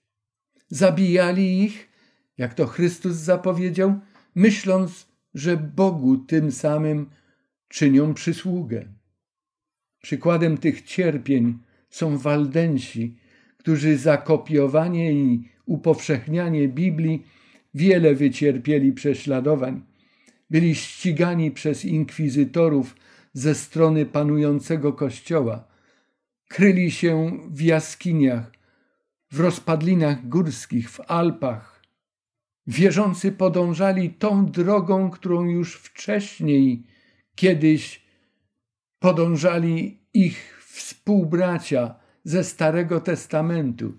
Zabijali 0.70 1.64
ich, 1.64 1.90
jak 2.38 2.54
to 2.54 2.68
Chrystus 2.68 3.16
zapowiedział, 3.16 4.00
myśląc, 4.36 5.08
że 5.34 5.58
Bogu 5.58 6.18
tym 6.18 6.52
samym 6.52 7.10
czynią 7.68 8.14
przysługę. 8.14 8.86
Przykładem 10.02 10.58
tych 10.58 10.82
cierpień 10.82 11.58
są 11.90 12.18
Waldensi, 12.18 13.18
którzy 13.58 13.98
za 13.98 14.18
kopiowanie 14.18 15.14
i 15.14 15.55
upowszechnianie 15.66 16.68
Biblii 16.68 17.26
wiele 17.74 18.16
wycierpieli 18.16 18.94
prześladowań. 18.94 19.82
Byli 20.50 20.76
ścigani 20.76 21.52
przez 21.52 21.86
inkwizytorów 21.86 22.96
ze 23.34 23.56
strony 23.56 24.06
panującego 24.06 24.94
kościoła. 24.94 25.68
Kryli 26.48 26.92
się 26.92 27.40
w 27.50 27.62
jaskiniach, 27.62 28.52
w 29.32 29.40
rozpadlinach 29.40 30.28
górskich, 30.28 30.92
w 30.92 31.00
Alpach. 31.02 31.82
Wierzący 32.68 33.32
podążali 33.32 34.10
tą 34.10 34.46
drogą, 34.46 35.10
którą 35.12 35.44
już 35.44 35.76
wcześniej, 35.76 36.84
kiedyś 37.36 38.06
podążali 39.00 40.00
ich 40.14 40.64
współbracia 40.68 41.96
ze 42.24 42.44
Starego 42.44 43.02
Testamentu. 43.02 43.94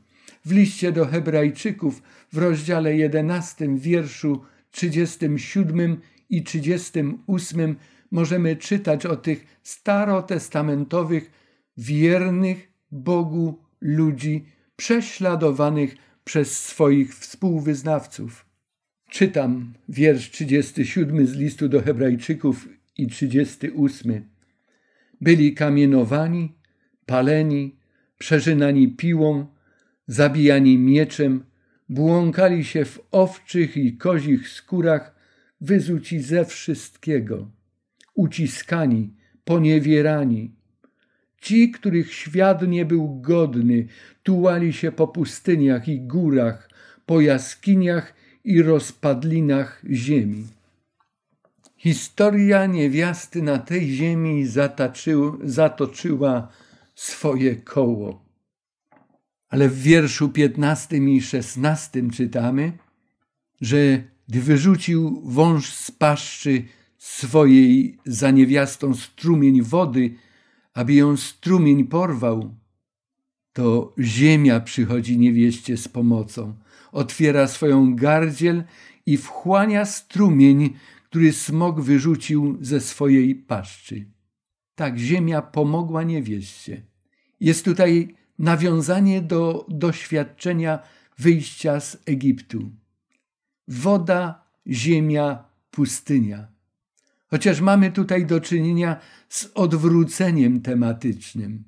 W 0.47 0.53
liście 0.53 0.93
do 0.93 1.07
Hebrajczyków 1.07 2.03
w 2.33 2.39
rozdziale 2.39 2.97
11, 2.97 3.77
wierszu 3.77 4.45
37 4.71 6.01
i 6.31 6.43
38 6.43 7.77
możemy 8.11 8.57
czytać 8.57 9.07
o 9.07 9.17
tych 9.17 9.59
starotestamentowych 9.63 11.31
wiernych 11.77 12.73
Bogu 12.91 13.59
ludzi 13.81 14.45
prześladowanych 14.77 15.97
przez 16.25 16.65
swoich 16.67 17.17
współwyznawców. 17.17 18.47
Czytam 19.11 19.75
wiersz 19.89 20.31
37 20.31 21.27
z 21.27 21.35
listu 21.35 21.69
do 21.69 21.83
Hebrajczyków 21.83 22.69
i 22.97 23.07
38. 23.07 24.29
Byli 25.21 25.55
kamienowani, 25.55 26.53
paleni, 27.07 27.77
przeżynani 28.19 28.89
piłą, 28.89 29.56
zabijani 30.07 30.79
mieczem, 30.79 31.45
błąkali 31.89 32.65
się 32.65 32.85
w 32.85 33.01
owczych 33.11 33.77
i 33.77 33.97
kozich 33.97 34.49
skórach, 34.49 35.15
wyzuci 35.61 36.21
ze 36.21 36.45
wszystkiego, 36.45 37.51
uciskani, 38.15 39.15
poniewierani, 39.45 40.57
Ci, 41.41 41.71
których 41.71 42.15
świat 42.15 42.69
nie 42.69 42.85
był 42.85 43.21
godny, 43.21 43.87
tułali 44.23 44.73
się 44.73 44.93
po 44.93 45.09
pustyniach 45.09 45.89
i 45.89 46.01
górach, 46.01 46.71
po 47.07 47.21
jaskiniach 47.21 48.15
i 48.45 48.63
rozpadlinach 48.63 49.83
ziemi. 49.91 50.47
Historia 51.77 52.67
niewiasty 52.67 53.43
na 53.43 53.59
tej 53.59 53.89
ziemi 53.89 54.47
zatoczyła 55.45 56.49
swoje 56.95 57.57
koło. 57.57 58.26
Ale 59.49 59.69
w 59.69 59.83
wierszu 59.83 60.29
piętnastym 60.29 61.09
i 61.09 61.21
szesnastym 61.23 62.11
czytamy, 62.11 62.73
że 63.61 64.03
gdy 64.29 64.41
wyrzucił 64.41 65.23
wąż 65.25 65.73
z 65.73 65.91
paszczy 65.91 66.65
swojej 66.99 67.99
za 68.07 68.31
niewiastą 68.31 68.95
strumień 68.95 69.63
wody, 69.63 70.15
aby 70.75 70.95
ją 70.95 71.17
strumień 71.17 71.85
porwał, 71.85 72.55
to 73.53 73.95
ziemia 73.99 74.61
przychodzi 74.61 75.19
niewieście 75.19 75.77
z 75.77 75.89
pomocą, 75.89 76.55
otwiera 76.93 77.49
swoją 77.49 77.97
gardziel 77.97 78.65
i 79.07 79.17
wchłania 79.17 79.85
strumień, 79.85 80.75
który 81.05 81.33
smok 81.33 81.81
wyrzucił 81.81 82.59
ze 82.61 82.81
swojej 82.81 83.35
paszczy. 83.35 84.05
Tak, 84.75 84.99
ziemia 84.99 85.43
pomogła 85.43 86.03
niewieście. 86.03 86.83
Jest 87.41 87.65
tutaj 87.65 88.15
nawiązanie 88.39 89.23
do 89.23 89.67
doświadczenia 89.69 90.79
wyjścia 91.19 91.81
z 91.81 91.97
Egiptu. 92.07 92.71
Woda, 93.69 94.45
ziemia, 94.67 95.45
pustynia. 95.71 96.49
Chociaż 97.27 97.61
mamy 97.61 97.93
tutaj 97.93 98.27
do 98.27 98.41
czynienia 98.41 99.01
z 99.29 99.51
odwróceniem 99.55 100.61
tematycznym. 100.61 101.65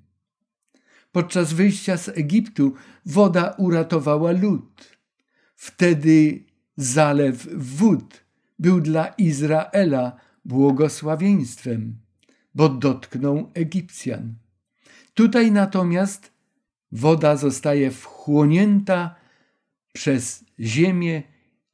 Podczas 1.13 1.53
wyjścia 1.53 1.97
z 1.97 2.09
Egiptu 2.09 2.75
woda 3.07 3.55
uratowała 3.59 4.33
lud. 4.33 4.99
Wtedy 5.57 6.45
zalew 6.77 7.49
wód 7.57 8.25
był 8.59 8.81
dla 8.81 9.07
Izraela 9.07 10.17
błogosławieństwem, 10.45 11.97
bo 12.55 12.69
dotknął 12.69 13.51
Egipcjan. 13.55 14.35
Tutaj 15.15 15.53
natomiast 15.53 16.38
woda 16.93 17.37
zostaje 17.37 17.91
wchłonięta 17.91 19.15
przez 19.93 20.45
ziemię 20.61 21.23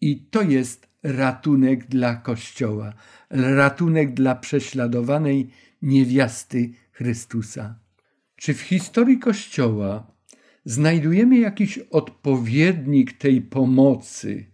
i 0.01 0.21
to 0.21 0.43
jest 0.43 0.89
ratunek 1.03 1.87
dla 1.87 2.17
Kościoła, 2.17 2.93
ratunek 3.31 4.15
dla 4.15 4.35
prześladowanej 4.35 5.51
niewiasty 5.83 6.71
Chrystusa. 6.93 7.79
Czy 8.37 8.55
w 8.55 8.61
historii 8.61 9.19
Kościoła 9.19 10.07
znajdujemy 10.65 11.39
jakiś 11.39 11.79
odpowiednik 11.79 13.13
tej 13.13 13.43
pomocy, 13.43 14.47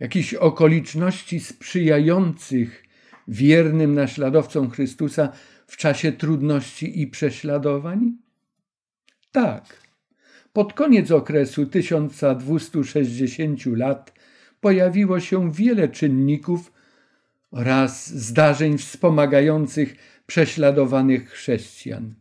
jakichś 0.00 0.34
okoliczności 0.34 1.40
sprzyjających 1.40 2.84
wiernym 3.28 3.94
naśladowcom 3.94 4.70
Chrystusa 4.70 5.32
w 5.66 5.76
czasie 5.76 6.12
trudności 6.12 7.00
i 7.00 7.06
prześladowań? 7.06 8.16
Tak. 9.32 9.81
Pod 10.52 10.72
koniec 10.72 11.10
okresu 11.10 11.66
1260 11.66 13.66
lat 13.66 14.14
pojawiło 14.60 15.20
się 15.20 15.52
wiele 15.52 15.88
czynników 15.88 16.72
oraz 17.50 18.10
zdarzeń 18.10 18.78
wspomagających 18.78 19.96
prześladowanych 20.26 21.30
chrześcijan. 21.30 22.14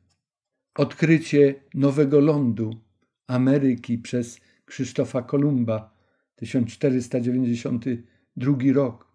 Odkrycie 0.75 1.55
nowego 1.73 2.19
lądu 2.19 2.81
Ameryki 3.27 3.97
przez 3.97 4.41
Krzysztofa 4.65 5.21
Kolumba 5.21 5.93
1492 6.35 8.57
rok 8.73 9.07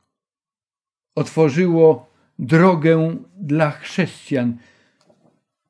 otworzyło 1.14 2.10
drogę 2.38 3.16
dla 3.36 3.70
chrześcijan, 3.70 4.58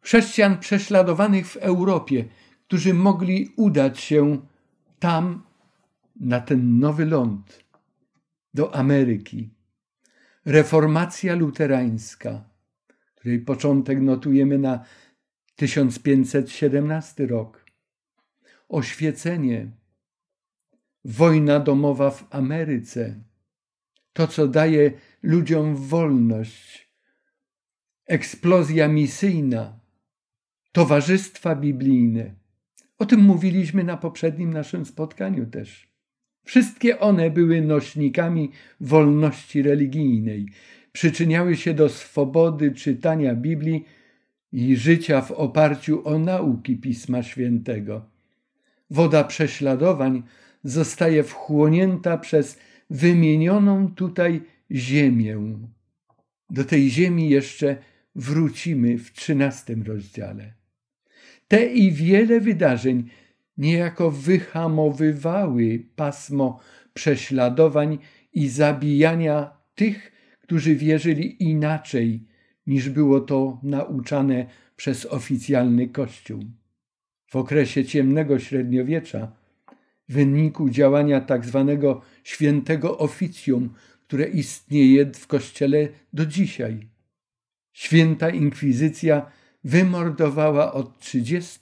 chrześcijan 0.01 0.59
prześladowanych 0.59 1.49
w 1.49 1.57
Europie, 1.57 2.24
którzy 2.67 2.95
mogli 2.95 3.53
udać 3.57 4.01
się 4.01 4.47
tam 4.99 5.43
na 6.21 6.41
ten 6.41 6.79
nowy 6.79 7.07
ląd, 7.07 7.64
do 8.55 8.75
Ameryki. 8.75 9.51
Reformacja 10.45 11.35
luterańska, 11.35 12.45
której 13.14 13.39
początek 13.39 14.01
notujemy 14.01 14.59
na 14.59 14.85
1517 15.57 17.27
rok. 17.27 17.64
Oświecenie, 18.69 19.71
wojna 21.05 21.61
domowa 21.61 22.11
w 22.11 22.27
Ameryce, 22.31 23.21
to 24.12 24.27
co 24.27 24.49
daje 24.49 24.93
ludziom 25.23 25.77
wolność, 25.77 26.93
eksplozja 28.07 28.89
misyjna, 28.89 29.81
towarzystwa 30.73 31.57
biblijne. 31.57 32.45
O 32.99 33.07
tym 33.07 33.20
mówiliśmy 33.20 33.84
na 33.84 33.97
poprzednim 33.97 34.53
naszym 34.53 34.86
spotkaniu 34.86 35.47
też. 35.47 35.88
Wszystkie 36.44 37.01
one 37.01 37.30
były 37.30 37.62
nośnikami 37.62 38.51
wolności 38.80 39.62
religijnej, 39.62 40.49
przyczyniały 40.92 41.57
się 41.57 41.74
do 41.74 41.88
swobody 41.88 42.72
czytania 42.72 43.34
Biblii 43.34 43.84
i 44.53 44.76
życia 44.76 45.20
w 45.20 45.32
oparciu 45.32 46.09
o 46.09 46.18
nauki 46.18 46.76
Pisma 46.76 47.22
Świętego. 47.22 48.11
Woda 48.90 49.24
prześladowań 49.24 50.22
zostaje 50.64 51.24
wchłonięta 51.24 52.18
przez 52.18 52.59
wymienioną 52.90 53.94
tutaj 53.94 54.42
ziemię. 54.70 55.59
Do 56.51 56.64
tej 56.64 56.90
ziemi 56.90 57.28
jeszcze 57.28 57.76
wrócimy 58.14 58.99
w 58.99 59.12
trzynastym 59.12 59.82
rozdziale. 59.82 60.53
Te 61.49 61.66
i 61.66 61.92
wiele 61.92 62.40
wydarzeń 62.40 63.11
niejako 63.59 64.11
wyhamowywały 64.11 65.84
pasmo 65.97 66.61
prześladowań 66.94 67.99
i 68.32 68.49
zabijania 68.49 69.51
tych, 69.74 70.12
którzy 70.40 70.74
wierzyli 70.74 71.42
inaczej, 71.42 72.26
niż 72.66 72.88
było 72.88 73.20
to 73.20 73.61
nauczane 73.62 74.47
przez 74.76 75.07
oficjalny 75.07 75.88
Kościół. 75.88 76.44
W 77.26 77.36
okresie 77.36 77.84
ciemnego 77.84 78.38
średniowiecza, 78.38 79.32
w 80.09 80.12
wyniku 80.12 80.70
działania 80.70 81.20
tak 81.20 81.44
zwanego 81.44 82.03
świętego 82.24 82.99
oficjum, 82.99 83.74
które 84.07 84.24
istnieje 84.24 85.12
w 85.14 85.26
Kościele 85.26 85.88
do 86.12 86.26
dzisiaj, 86.26 86.88
święta 87.72 88.30
inkwizycja 88.30 89.30
wymordowała 89.67 90.73
od 90.73 90.99
30 90.99 91.61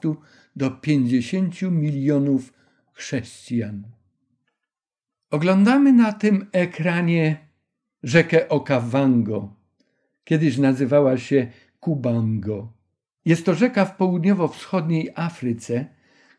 do 0.57 0.71
50 0.71 1.63
milionów 1.63 2.53
chrześcijan. 2.93 3.83
Oglądamy 5.31 5.93
na 5.93 6.13
tym 6.13 6.47
ekranie 6.53 7.37
rzekę 8.03 8.49
Okavango. 8.49 9.57
Kiedyś 10.25 10.59
nazywała 10.59 11.17
się 11.17 11.47
Kubango. 11.81 12.73
Jest 13.25 13.47
to 13.47 13.55
rzeka 13.55 13.85
w 13.85 13.97
południowo-wschodniej 13.97 15.11
Afryce, 15.15 15.87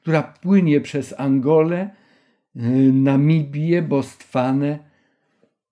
która 0.02 0.24
płynie 0.24 0.82
przez 0.82 1.14
Angolę, 1.18 1.90
y, 2.56 2.60
Namibię, 2.94 3.82
Bostwanę. 3.82 4.80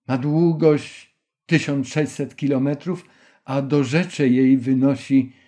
Ma 0.08 0.18
długość 0.18 1.16
1600 1.46 2.36
kilometrów, 2.36 3.06
a 3.44 3.62
do 3.62 3.84
rzeczy 3.84 4.28
jej 4.28 4.56
wynosi 4.58 5.43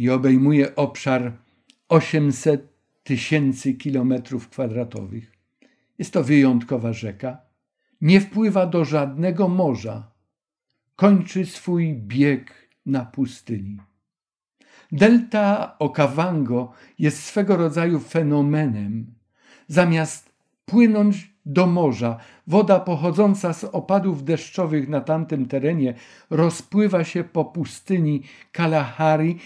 i 0.00 0.10
obejmuje 0.10 0.76
obszar 0.76 1.32
800 1.88 2.68
tysięcy 3.02 3.74
kilometrów 3.74 4.48
kwadratowych. 4.48 5.32
Jest 5.98 6.12
to 6.12 6.24
wyjątkowa 6.24 6.92
rzeka. 6.92 7.38
Nie 8.00 8.20
wpływa 8.20 8.66
do 8.66 8.84
żadnego 8.84 9.48
morza. 9.48 10.10
Kończy 10.96 11.46
swój 11.46 11.94
bieg 11.94 12.68
na 12.86 13.04
pustyni. 13.04 13.76
Delta 14.92 15.76
Okavango 15.78 16.72
jest 16.98 17.22
swego 17.24 17.56
rodzaju 17.56 18.00
fenomenem. 18.00 19.14
Zamiast 19.68 20.32
płynąć 20.64 21.30
do 21.46 21.66
morza, 21.66 22.18
woda 22.46 22.80
pochodząca 22.80 23.52
z 23.52 23.64
opadów 23.64 24.24
deszczowych 24.24 24.88
na 24.88 25.00
tamtym 25.00 25.46
terenie 25.46 25.94
rozpływa 26.30 27.04
się 27.04 27.24
po 27.24 27.44
pustyni 27.44 28.22
Kalahari, 28.52 29.38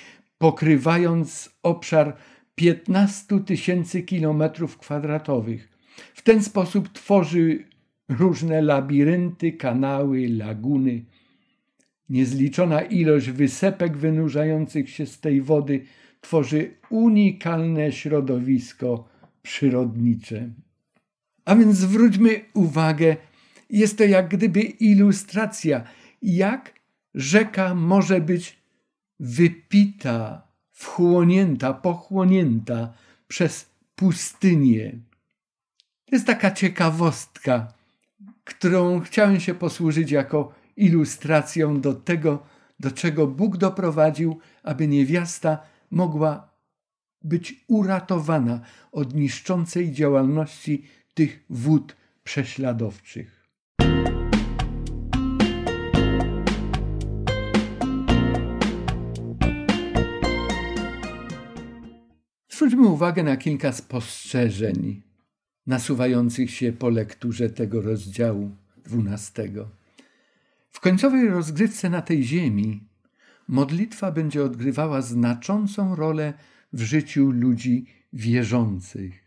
pokrywając 0.45 1.51
obszar 1.63 2.17
15 2.55 3.41
tysięcy 3.41 4.03
kilometrów 4.03 4.79
kwadratowych. 4.79 5.69
W 6.15 6.23
ten 6.23 6.43
sposób 6.43 6.89
tworzy 6.89 7.65
różne 8.09 8.63
labirynty, 8.63 9.53
kanały, 9.53 10.29
laguny. 10.29 11.05
Niezliczona 12.09 12.83
ilość 12.83 13.31
wysepek 13.31 13.97
wynurzających 13.97 14.91
się 14.91 15.07
z 15.07 15.21
tej 15.21 15.43
wody 15.43 15.85
tworzy 16.21 16.71
unikalne 16.91 17.93
środowisko 17.93 19.09
przyrodnicze. 19.43 20.51
A 21.45 21.57
więc 21.57 21.77
zwróćmy 21.77 22.41
uwagę, 22.55 23.17
jest 23.71 23.99
to 23.99 24.05
jak 24.05 24.29
gdyby 24.29 24.61
ilustracja, 24.61 25.85
jak 26.23 26.75
rzeka 27.15 27.75
może 27.75 28.21
być 28.21 28.64
wypita, 29.21 30.43
wchłonięta, 30.73 31.75
pochłonięta 31.75 32.93
przez 33.29 33.71
pustynię. 33.95 34.99
To 36.07 36.17
jest 36.17 36.27
taka 36.27 36.51
ciekawostka, 36.51 37.73
którą 38.45 39.01
chciałem 39.01 39.41
się 39.41 39.55
posłużyć 39.55 40.11
jako 40.11 40.53
ilustracją 40.77 41.81
do 41.81 41.95
tego, 41.95 42.47
do 42.81 42.91
czego 42.91 43.27
Bóg 43.27 43.57
doprowadził, 43.57 44.39
aby 44.63 44.89
niewiasta 44.89 45.59
mogła 45.91 46.55
być 47.23 47.65
uratowana 47.69 48.61
od 48.93 49.15
niszczącej 49.15 49.93
działalności 49.93 50.87
tych 51.15 51.45
wód 51.51 51.97
prześladowczych. 52.25 53.34
Zwróćmy 62.85 62.97
uwagę 62.97 63.23
na 63.23 63.37
kilka 63.37 63.73
spostrzeżeń 63.73 65.03
nasuwających 65.67 66.51
się 66.51 66.73
po 66.73 66.89
lekturze 66.89 67.51
tego 67.51 67.83
rozdziału 67.83 68.51
dwunastego. 68.85 69.69
W 70.71 70.81
końcowej 70.81 71.29
rozgrywce 71.29 71.91
na 71.91 72.03
tej 72.03 72.25
ziemi 72.25 72.89
modlitwa 73.49 74.13
będzie 74.13 74.45
odgrywała 74.45 75.03
znaczącą 75.03 75.95
rolę 75.95 76.33
w 76.73 76.83
życiu 76.83 77.31
ludzi 77.31 77.87
wierzących. 78.13 79.25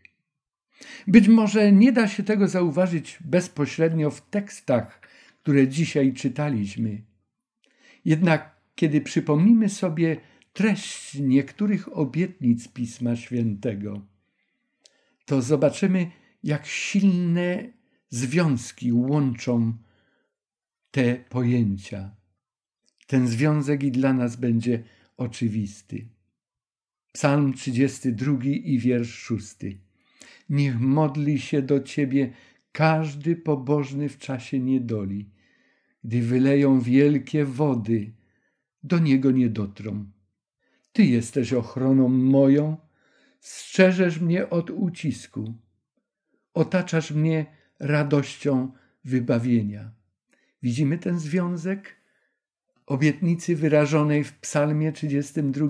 Być 1.07 1.27
może 1.27 1.71
nie 1.71 1.91
da 1.91 2.07
się 2.07 2.23
tego 2.23 2.47
zauważyć 2.47 3.17
bezpośrednio 3.25 4.11
w 4.11 4.21
tekstach, 4.29 5.01
które 5.43 5.67
dzisiaj 5.67 6.13
czytaliśmy. 6.13 7.01
Jednak 8.05 8.55
kiedy 8.75 9.01
przypomnimy 9.01 9.69
sobie 9.69 10.17
treść 10.57 11.15
niektórych 11.19 11.97
obietnic 11.97 12.67
Pisma 12.67 13.15
Świętego, 13.15 14.01
to 15.25 15.41
zobaczymy, 15.41 16.11
jak 16.43 16.65
silne 16.65 17.73
związki 18.09 18.93
łączą 18.93 19.73
te 20.91 21.15
pojęcia. 21.15 22.15
Ten 23.07 23.27
związek 23.27 23.83
i 23.83 23.91
dla 23.91 24.13
nas 24.13 24.35
będzie 24.35 24.83
oczywisty. 25.17 26.07
Psalm 27.13 27.53
32 27.53 28.43
i 28.43 28.79
wiersz 28.79 29.13
6. 29.13 29.55
Niech 30.49 30.79
modli 30.79 31.39
się 31.39 31.61
do 31.61 31.79
Ciebie 31.79 32.33
każdy 32.71 33.35
pobożny 33.35 34.09
w 34.09 34.17
czasie 34.17 34.59
niedoli. 34.59 35.29
Gdy 36.03 36.21
wyleją 36.21 36.79
wielkie 36.79 37.45
wody, 37.45 38.13
do 38.83 38.99
Niego 38.99 39.31
nie 39.31 39.49
dotrą. 39.49 40.16
Ty 40.97 41.05
jesteś 41.05 41.53
ochroną 41.53 42.09
moją, 42.09 42.77
strzeżesz 43.39 44.19
mnie 44.19 44.49
od 44.49 44.69
ucisku, 44.69 45.53
otaczasz 46.53 47.11
mnie 47.11 47.45
radością 47.79 48.71
wybawienia. 49.05 49.91
Widzimy 50.63 50.97
ten 50.97 51.19
związek 51.19 51.95
obietnicy 52.85 53.55
wyrażonej 53.55 54.23
w 54.23 54.39
Psalmie 54.39 54.91
32 54.91 55.67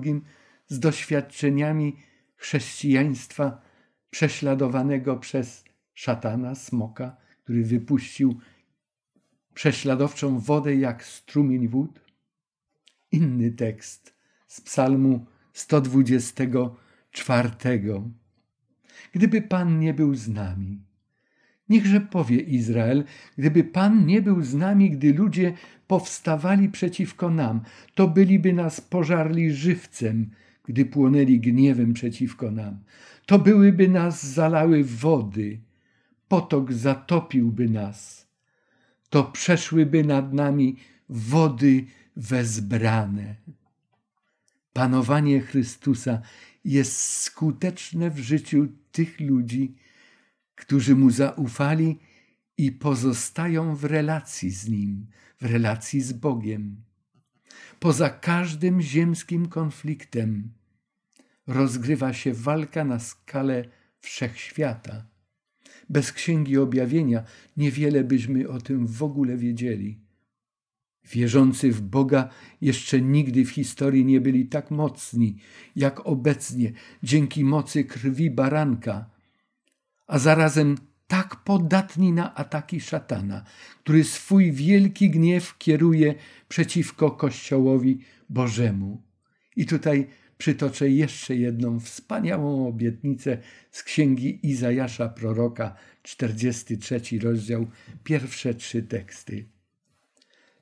z 0.66 0.80
doświadczeniami 0.80 1.96
chrześcijaństwa 2.36 3.60
prześladowanego 4.10 5.16
przez 5.16 5.64
szatana, 5.94 6.54
smoka, 6.54 7.16
który 7.44 7.64
wypuścił 7.64 8.40
prześladowczą 9.54 10.38
wodę 10.38 10.76
jak 10.76 11.04
strumień 11.04 11.68
wód. 11.68 12.00
Inny 13.12 13.50
tekst 13.50 14.17
z 14.48 14.60
Psalmu 14.60 15.26
124. 15.52 17.50
Gdyby 19.12 19.42
Pan 19.42 19.78
nie 19.78 19.94
był 19.94 20.14
z 20.14 20.28
nami, 20.28 20.82
niechże 21.68 22.00
powie 22.00 22.40
Izrael, 22.40 23.04
gdyby 23.38 23.64
Pan 23.64 24.06
nie 24.06 24.22
był 24.22 24.42
z 24.42 24.54
nami, 24.54 24.90
gdy 24.90 25.12
ludzie 25.12 25.52
powstawali 25.86 26.68
przeciwko 26.68 27.30
nam, 27.30 27.60
to 27.94 28.08
byliby 28.08 28.52
nas 28.52 28.80
pożarli 28.80 29.52
żywcem, 29.52 30.30
gdy 30.64 30.84
płonęli 30.84 31.40
gniewem 31.40 31.92
przeciwko 31.92 32.50
nam. 32.50 32.78
To 33.26 33.38
byłyby 33.38 33.88
nas 33.88 34.26
zalały 34.26 34.84
wody, 34.84 35.60
potok 36.28 36.72
zatopiłby 36.72 37.68
nas. 37.68 38.28
To 39.10 39.24
przeszłyby 39.24 40.04
nad 40.04 40.32
nami 40.32 40.76
wody 41.08 41.84
wezbrane. 42.16 43.34
Panowanie 44.78 45.40
Chrystusa 45.40 46.22
jest 46.64 47.02
skuteczne 47.02 48.10
w 48.10 48.18
życiu 48.18 48.68
tych 48.92 49.20
ludzi, 49.20 49.74
którzy 50.54 50.96
mu 50.96 51.10
zaufali 51.10 51.98
i 52.58 52.72
pozostają 52.72 53.76
w 53.76 53.84
relacji 53.84 54.50
z 54.50 54.68
nim, 54.68 55.06
w 55.40 55.44
relacji 55.44 56.00
z 56.00 56.12
Bogiem. 56.12 56.76
Poza 57.78 58.10
każdym 58.10 58.82
ziemskim 58.82 59.48
konfliktem 59.48 60.52
rozgrywa 61.46 62.12
się 62.12 62.34
walka 62.34 62.84
na 62.84 62.98
skalę 62.98 63.64
wszechświata. 64.00 65.06
Bez 65.88 66.12
księgi 66.12 66.58
objawienia 66.58 67.24
niewiele 67.56 68.04
byśmy 68.04 68.48
o 68.48 68.60
tym 68.60 68.86
w 68.86 69.02
ogóle 69.02 69.36
wiedzieli. 69.36 70.07
Wierzący 71.10 71.72
w 71.72 71.80
Boga 71.80 72.28
jeszcze 72.60 73.00
nigdy 73.00 73.44
w 73.44 73.50
historii 73.50 74.04
nie 74.04 74.20
byli 74.20 74.46
tak 74.46 74.70
mocni, 74.70 75.36
jak 75.76 76.06
obecnie, 76.06 76.72
dzięki 77.02 77.44
mocy 77.44 77.84
krwi 77.84 78.30
baranka, 78.30 79.10
a 80.06 80.18
zarazem 80.18 80.76
tak 81.06 81.36
podatni 81.36 82.12
na 82.12 82.34
ataki 82.34 82.80
szatana, 82.80 83.44
który 83.82 84.04
swój 84.04 84.52
wielki 84.52 85.10
gniew 85.10 85.58
kieruje 85.58 86.14
przeciwko 86.48 87.10
Kościołowi 87.10 87.98
Bożemu. 88.28 89.02
I 89.56 89.66
tutaj 89.66 90.06
przytoczę 90.38 90.90
jeszcze 90.90 91.36
jedną 91.36 91.80
wspaniałą 91.80 92.68
obietnicę 92.68 93.38
z 93.70 93.82
księgi 93.82 94.38
Izajasza 94.42 95.08
proroka, 95.08 95.74
43 96.02 97.00
rozdział, 97.22 97.66
pierwsze 98.04 98.54
trzy 98.54 98.82
teksty. 98.82 99.57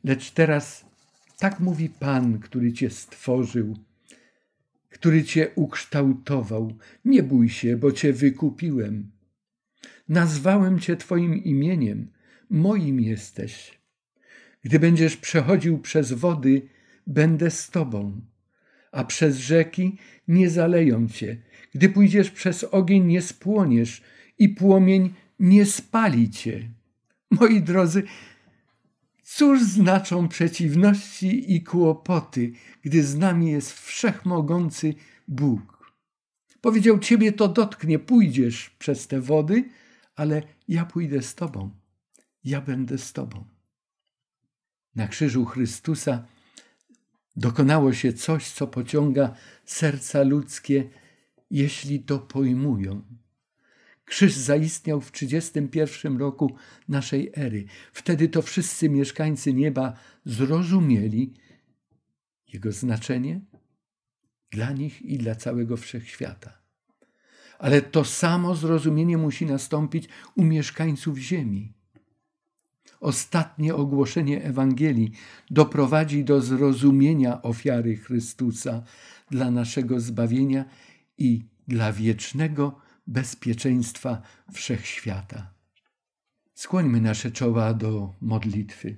Lecz 0.06 0.30
teraz 0.30 0.84
tak 1.38 1.60
mówi 1.60 1.88
Pan, 1.88 2.38
który 2.38 2.72
cię 2.72 2.90
stworzył, 2.90 3.76
który 4.88 5.24
cię 5.24 5.50
ukształtował. 5.54 6.74
Nie 7.04 7.22
bój 7.22 7.48
się, 7.48 7.76
bo 7.76 7.92
cię 7.92 8.12
wykupiłem. 8.12 9.10
Nazwałem 10.08 10.78
cię 10.78 10.96
Twoim 10.96 11.44
imieniem, 11.44 12.10
moim 12.50 13.00
jesteś. 13.00 13.78
Gdy 14.62 14.78
będziesz 14.78 15.16
przechodził 15.16 15.78
przez 15.78 16.12
wody, 16.12 16.68
będę 17.06 17.50
z 17.50 17.70
Tobą, 17.70 18.20
a 18.92 19.04
przez 19.04 19.36
rzeki 19.36 19.98
nie 20.28 20.50
zaleją 20.50 21.08
Cię. 21.08 21.42
Gdy 21.74 21.88
pójdziesz 21.88 22.30
przez 22.30 22.64
ogień, 22.64 23.04
nie 23.04 23.22
spłoniesz 23.22 24.02
i 24.38 24.48
płomień 24.48 25.14
nie 25.40 25.66
spali 25.66 26.30
Cię. 26.30 26.68
Moi 27.30 27.62
drodzy, 27.62 28.02
Cóż 29.28 29.62
znaczą 29.62 30.28
przeciwności 30.28 31.54
i 31.54 31.62
kłopoty, 31.62 32.52
gdy 32.82 33.04
z 33.04 33.16
nami 33.16 33.50
jest 33.50 33.72
wszechmogący 33.72 34.94
Bóg? 35.28 35.92
Powiedział: 36.60 36.98
Ciebie 36.98 37.32
to 37.32 37.48
dotknie, 37.48 37.98
pójdziesz 37.98 38.70
przez 38.70 39.06
te 39.06 39.20
wody, 39.20 39.68
ale 40.16 40.42
ja 40.68 40.84
pójdę 40.84 41.22
z 41.22 41.34
Tobą. 41.34 41.70
Ja 42.44 42.60
będę 42.60 42.98
z 42.98 43.12
Tobą. 43.12 43.44
Na 44.94 45.08
krzyżu 45.08 45.44
Chrystusa 45.44 46.26
dokonało 47.36 47.92
się 47.92 48.12
coś, 48.12 48.50
co 48.50 48.66
pociąga 48.66 49.34
serca 49.64 50.22
ludzkie, 50.22 50.90
jeśli 51.50 52.00
to 52.00 52.18
pojmują. 52.18 53.02
Krzyż 54.06 54.34
zaistniał 54.34 55.00
w 55.00 55.12
31 55.12 56.18
roku 56.18 56.56
naszej 56.88 57.30
ery. 57.34 57.64
Wtedy 57.92 58.28
to 58.28 58.42
wszyscy 58.42 58.88
mieszkańcy 58.88 59.52
nieba 59.52 59.92
zrozumieli 60.24 61.34
jego 62.52 62.72
znaczenie 62.72 63.40
dla 64.50 64.72
nich 64.72 65.02
i 65.02 65.18
dla 65.18 65.34
całego 65.34 65.76
wszechświata. 65.76 66.58
Ale 67.58 67.82
to 67.82 68.04
samo 68.04 68.54
zrozumienie 68.54 69.18
musi 69.18 69.46
nastąpić 69.46 70.08
u 70.34 70.44
mieszkańców 70.44 71.18
ziemi. 71.18 71.72
Ostatnie 73.00 73.74
ogłoszenie 73.74 74.44
Ewangelii 74.44 75.10
doprowadzi 75.50 76.24
do 76.24 76.40
zrozumienia 76.40 77.42
ofiary 77.42 77.96
Chrystusa 77.96 78.82
dla 79.30 79.50
naszego 79.50 80.00
zbawienia 80.00 80.64
i 81.18 81.44
dla 81.68 81.92
wiecznego 81.92 82.85
bezpieczeństwa 83.06 84.22
wszechświata. 84.52 85.54
Skłońmy 86.54 87.00
nasze 87.00 87.30
czoła 87.30 87.74
do 87.74 88.14
modlitwy. 88.20 88.96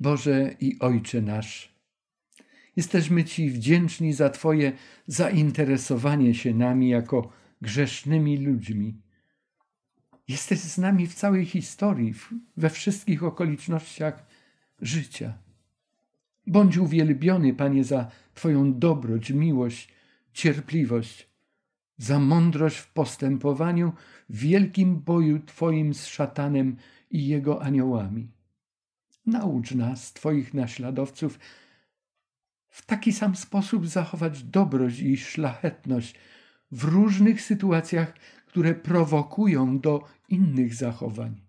Boże 0.00 0.54
i 0.60 0.78
Ojcze 0.78 1.22
nasz, 1.22 1.74
jesteśmy 2.76 3.24
Ci 3.24 3.50
wdzięczni 3.50 4.12
za 4.12 4.30
Twoje 4.30 4.72
zainteresowanie 5.06 6.34
się 6.34 6.54
nami 6.54 6.88
jako 6.88 7.32
grzesznymi 7.62 8.38
ludźmi. 8.38 9.00
Jesteś 10.28 10.58
z 10.58 10.78
nami 10.78 11.06
w 11.06 11.14
całej 11.14 11.46
historii, 11.46 12.14
we 12.56 12.70
wszystkich 12.70 13.24
okolicznościach 13.24 14.26
życia. 14.80 15.38
Bądź 16.46 16.76
uwielbiony, 16.76 17.54
Panie, 17.54 17.84
za 17.84 18.10
Twoją 18.34 18.78
dobroć, 18.78 19.30
miłość, 19.30 19.88
cierpliwość 20.32 21.29
za 22.00 22.18
mądrość 22.18 22.76
w 22.76 22.92
postępowaniu 22.92 23.92
w 24.28 24.38
wielkim 24.38 24.96
boju 25.00 25.40
Twoim 25.40 25.94
z 25.94 26.06
szatanem 26.06 26.76
i 27.10 27.26
jego 27.26 27.62
aniołami. 27.62 28.30
Naucz 29.26 29.74
nas, 29.74 30.12
Twoich 30.12 30.54
naśladowców, 30.54 31.38
w 32.68 32.86
taki 32.86 33.12
sam 33.12 33.36
sposób 33.36 33.86
zachować 33.86 34.42
dobrość 34.42 35.00
i 35.00 35.16
szlachetność 35.16 36.14
w 36.72 36.84
różnych 36.84 37.42
sytuacjach, 37.42 38.14
które 38.46 38.74
prowokują 38.74 39.80
do 39.80 40.04
innych 40.28 40.74
zachowań. 40.74 41.40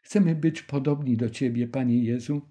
Chcemy 0.00 0.34
być 0.34 0.62
podobni 0.62 1.16
do 1.16 1.30
Ciebie, 1.30 1.68
Panie 1.68 2.04
Jezu. 2.04 2.42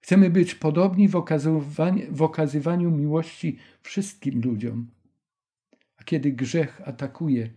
Chcemy 0.00 0.30
być 0.30 0.54
podobni 0.54 1.08
w 1.08 1.16
okazywaniu, 1.16 2.02
w 2.10 2.22
okazywaniu 2.22 2.90
miłości 2.90 3.58
wszystkim 3.82 4.40
ludziom. 4.40 4.90
A 6.02 6.04
kiedy 6.04 6.32
grzech 6.32 6.80
atakuje, 6.84 7.50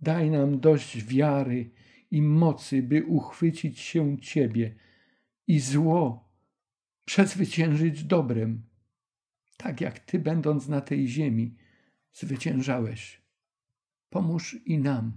daj 0.00 0.30
nam 0.30 0.60
dość 0.60 1.04
wiary 1.04 1.70
i 2.10 2.22
mocy, 2.22 2.82
by 2.82 3.04
uchwycić 3.04 3.78
się 3.78 4.18
Ciebie 4.18 4.74
i 5.46 5.60
zło 5.60 6.28
przezwyciężyć 7.04 8.04
dobrem, 8.04 8.62
tak 9.56 9.80
jak 9.80 9.98
Ty, 9.98 10.18
będąc 10.18 10.68
na 10.68 10.80
tej 10.80 11.08
ziemi, 11.08 11.56
zwyciężałeś. 12.12 13.22
Pomóż 14.10 14.56
i 14.64 14.78
nam. 14.78 15.12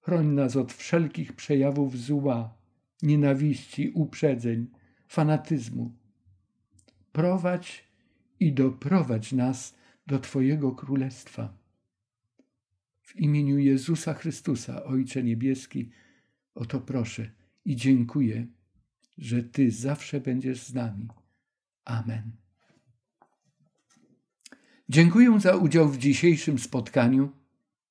Chroń 0.00 0.26
nas 0.26 0.56
od 0.56 0.72
wszelkich 0.72 1.32
przejawów 1.32 1.98
zła, 1.98 2.54
nienawiści, 3.02 3.90
uprzedzeń, 3.94 4.66
fanatyzmu. 5.08 5.94
Prowadź 7.12 7.84
i 8.40 8.52
doprowadź 8.52 9.32
nas 9.32 9.76
do 10.06 10.18
Twojego 10.18 10.72
Królestwa. 10.72 11.58
W 13.02 13.16
imieniu 13.16 13.58
Jezusa 13.58 14.14
Chrystusa, 14.14 14.84
Ojcze 14.84 15.22
Niebieski, 15.22 15.90
o 16.54 16.64
to 16.64 16.80
proszę 16.80 17.30
i 17.64 17.76
dziękuję, 17.76 18.46
że 19.18 19.42
Ty 19.42 19.70
zawsze 19.70 20.20
będziesz 20.20 20.62
z 20.62 20.74
nami. 20.74 21.08
Amen. 21.84 22.32
Dziękuję 24.88 25.40
za 25.40 25.56
udział 25.56 25.88
w 25.88 25.98
dzisiejszym 25.98 26.58
spotkaniu. 26.58 27.32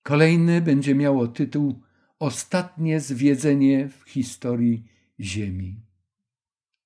Kolejne 0.03 0.61
będzie 0.61 0.95
miało 0.95 1.27
tytuł 1.27 1.81
Ostatnie 2.19 2.99
zwiedzenie 2.99 3.89
w 3.89 4.09
historii 4.09 4.83
Ziemi. 5.19 5.81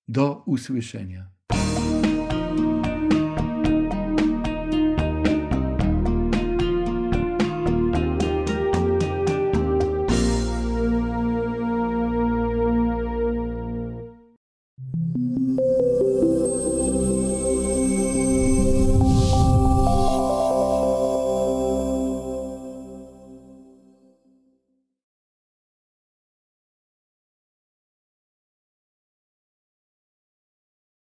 Do 0.07 0.43
usłyszenia. 0.45 1.30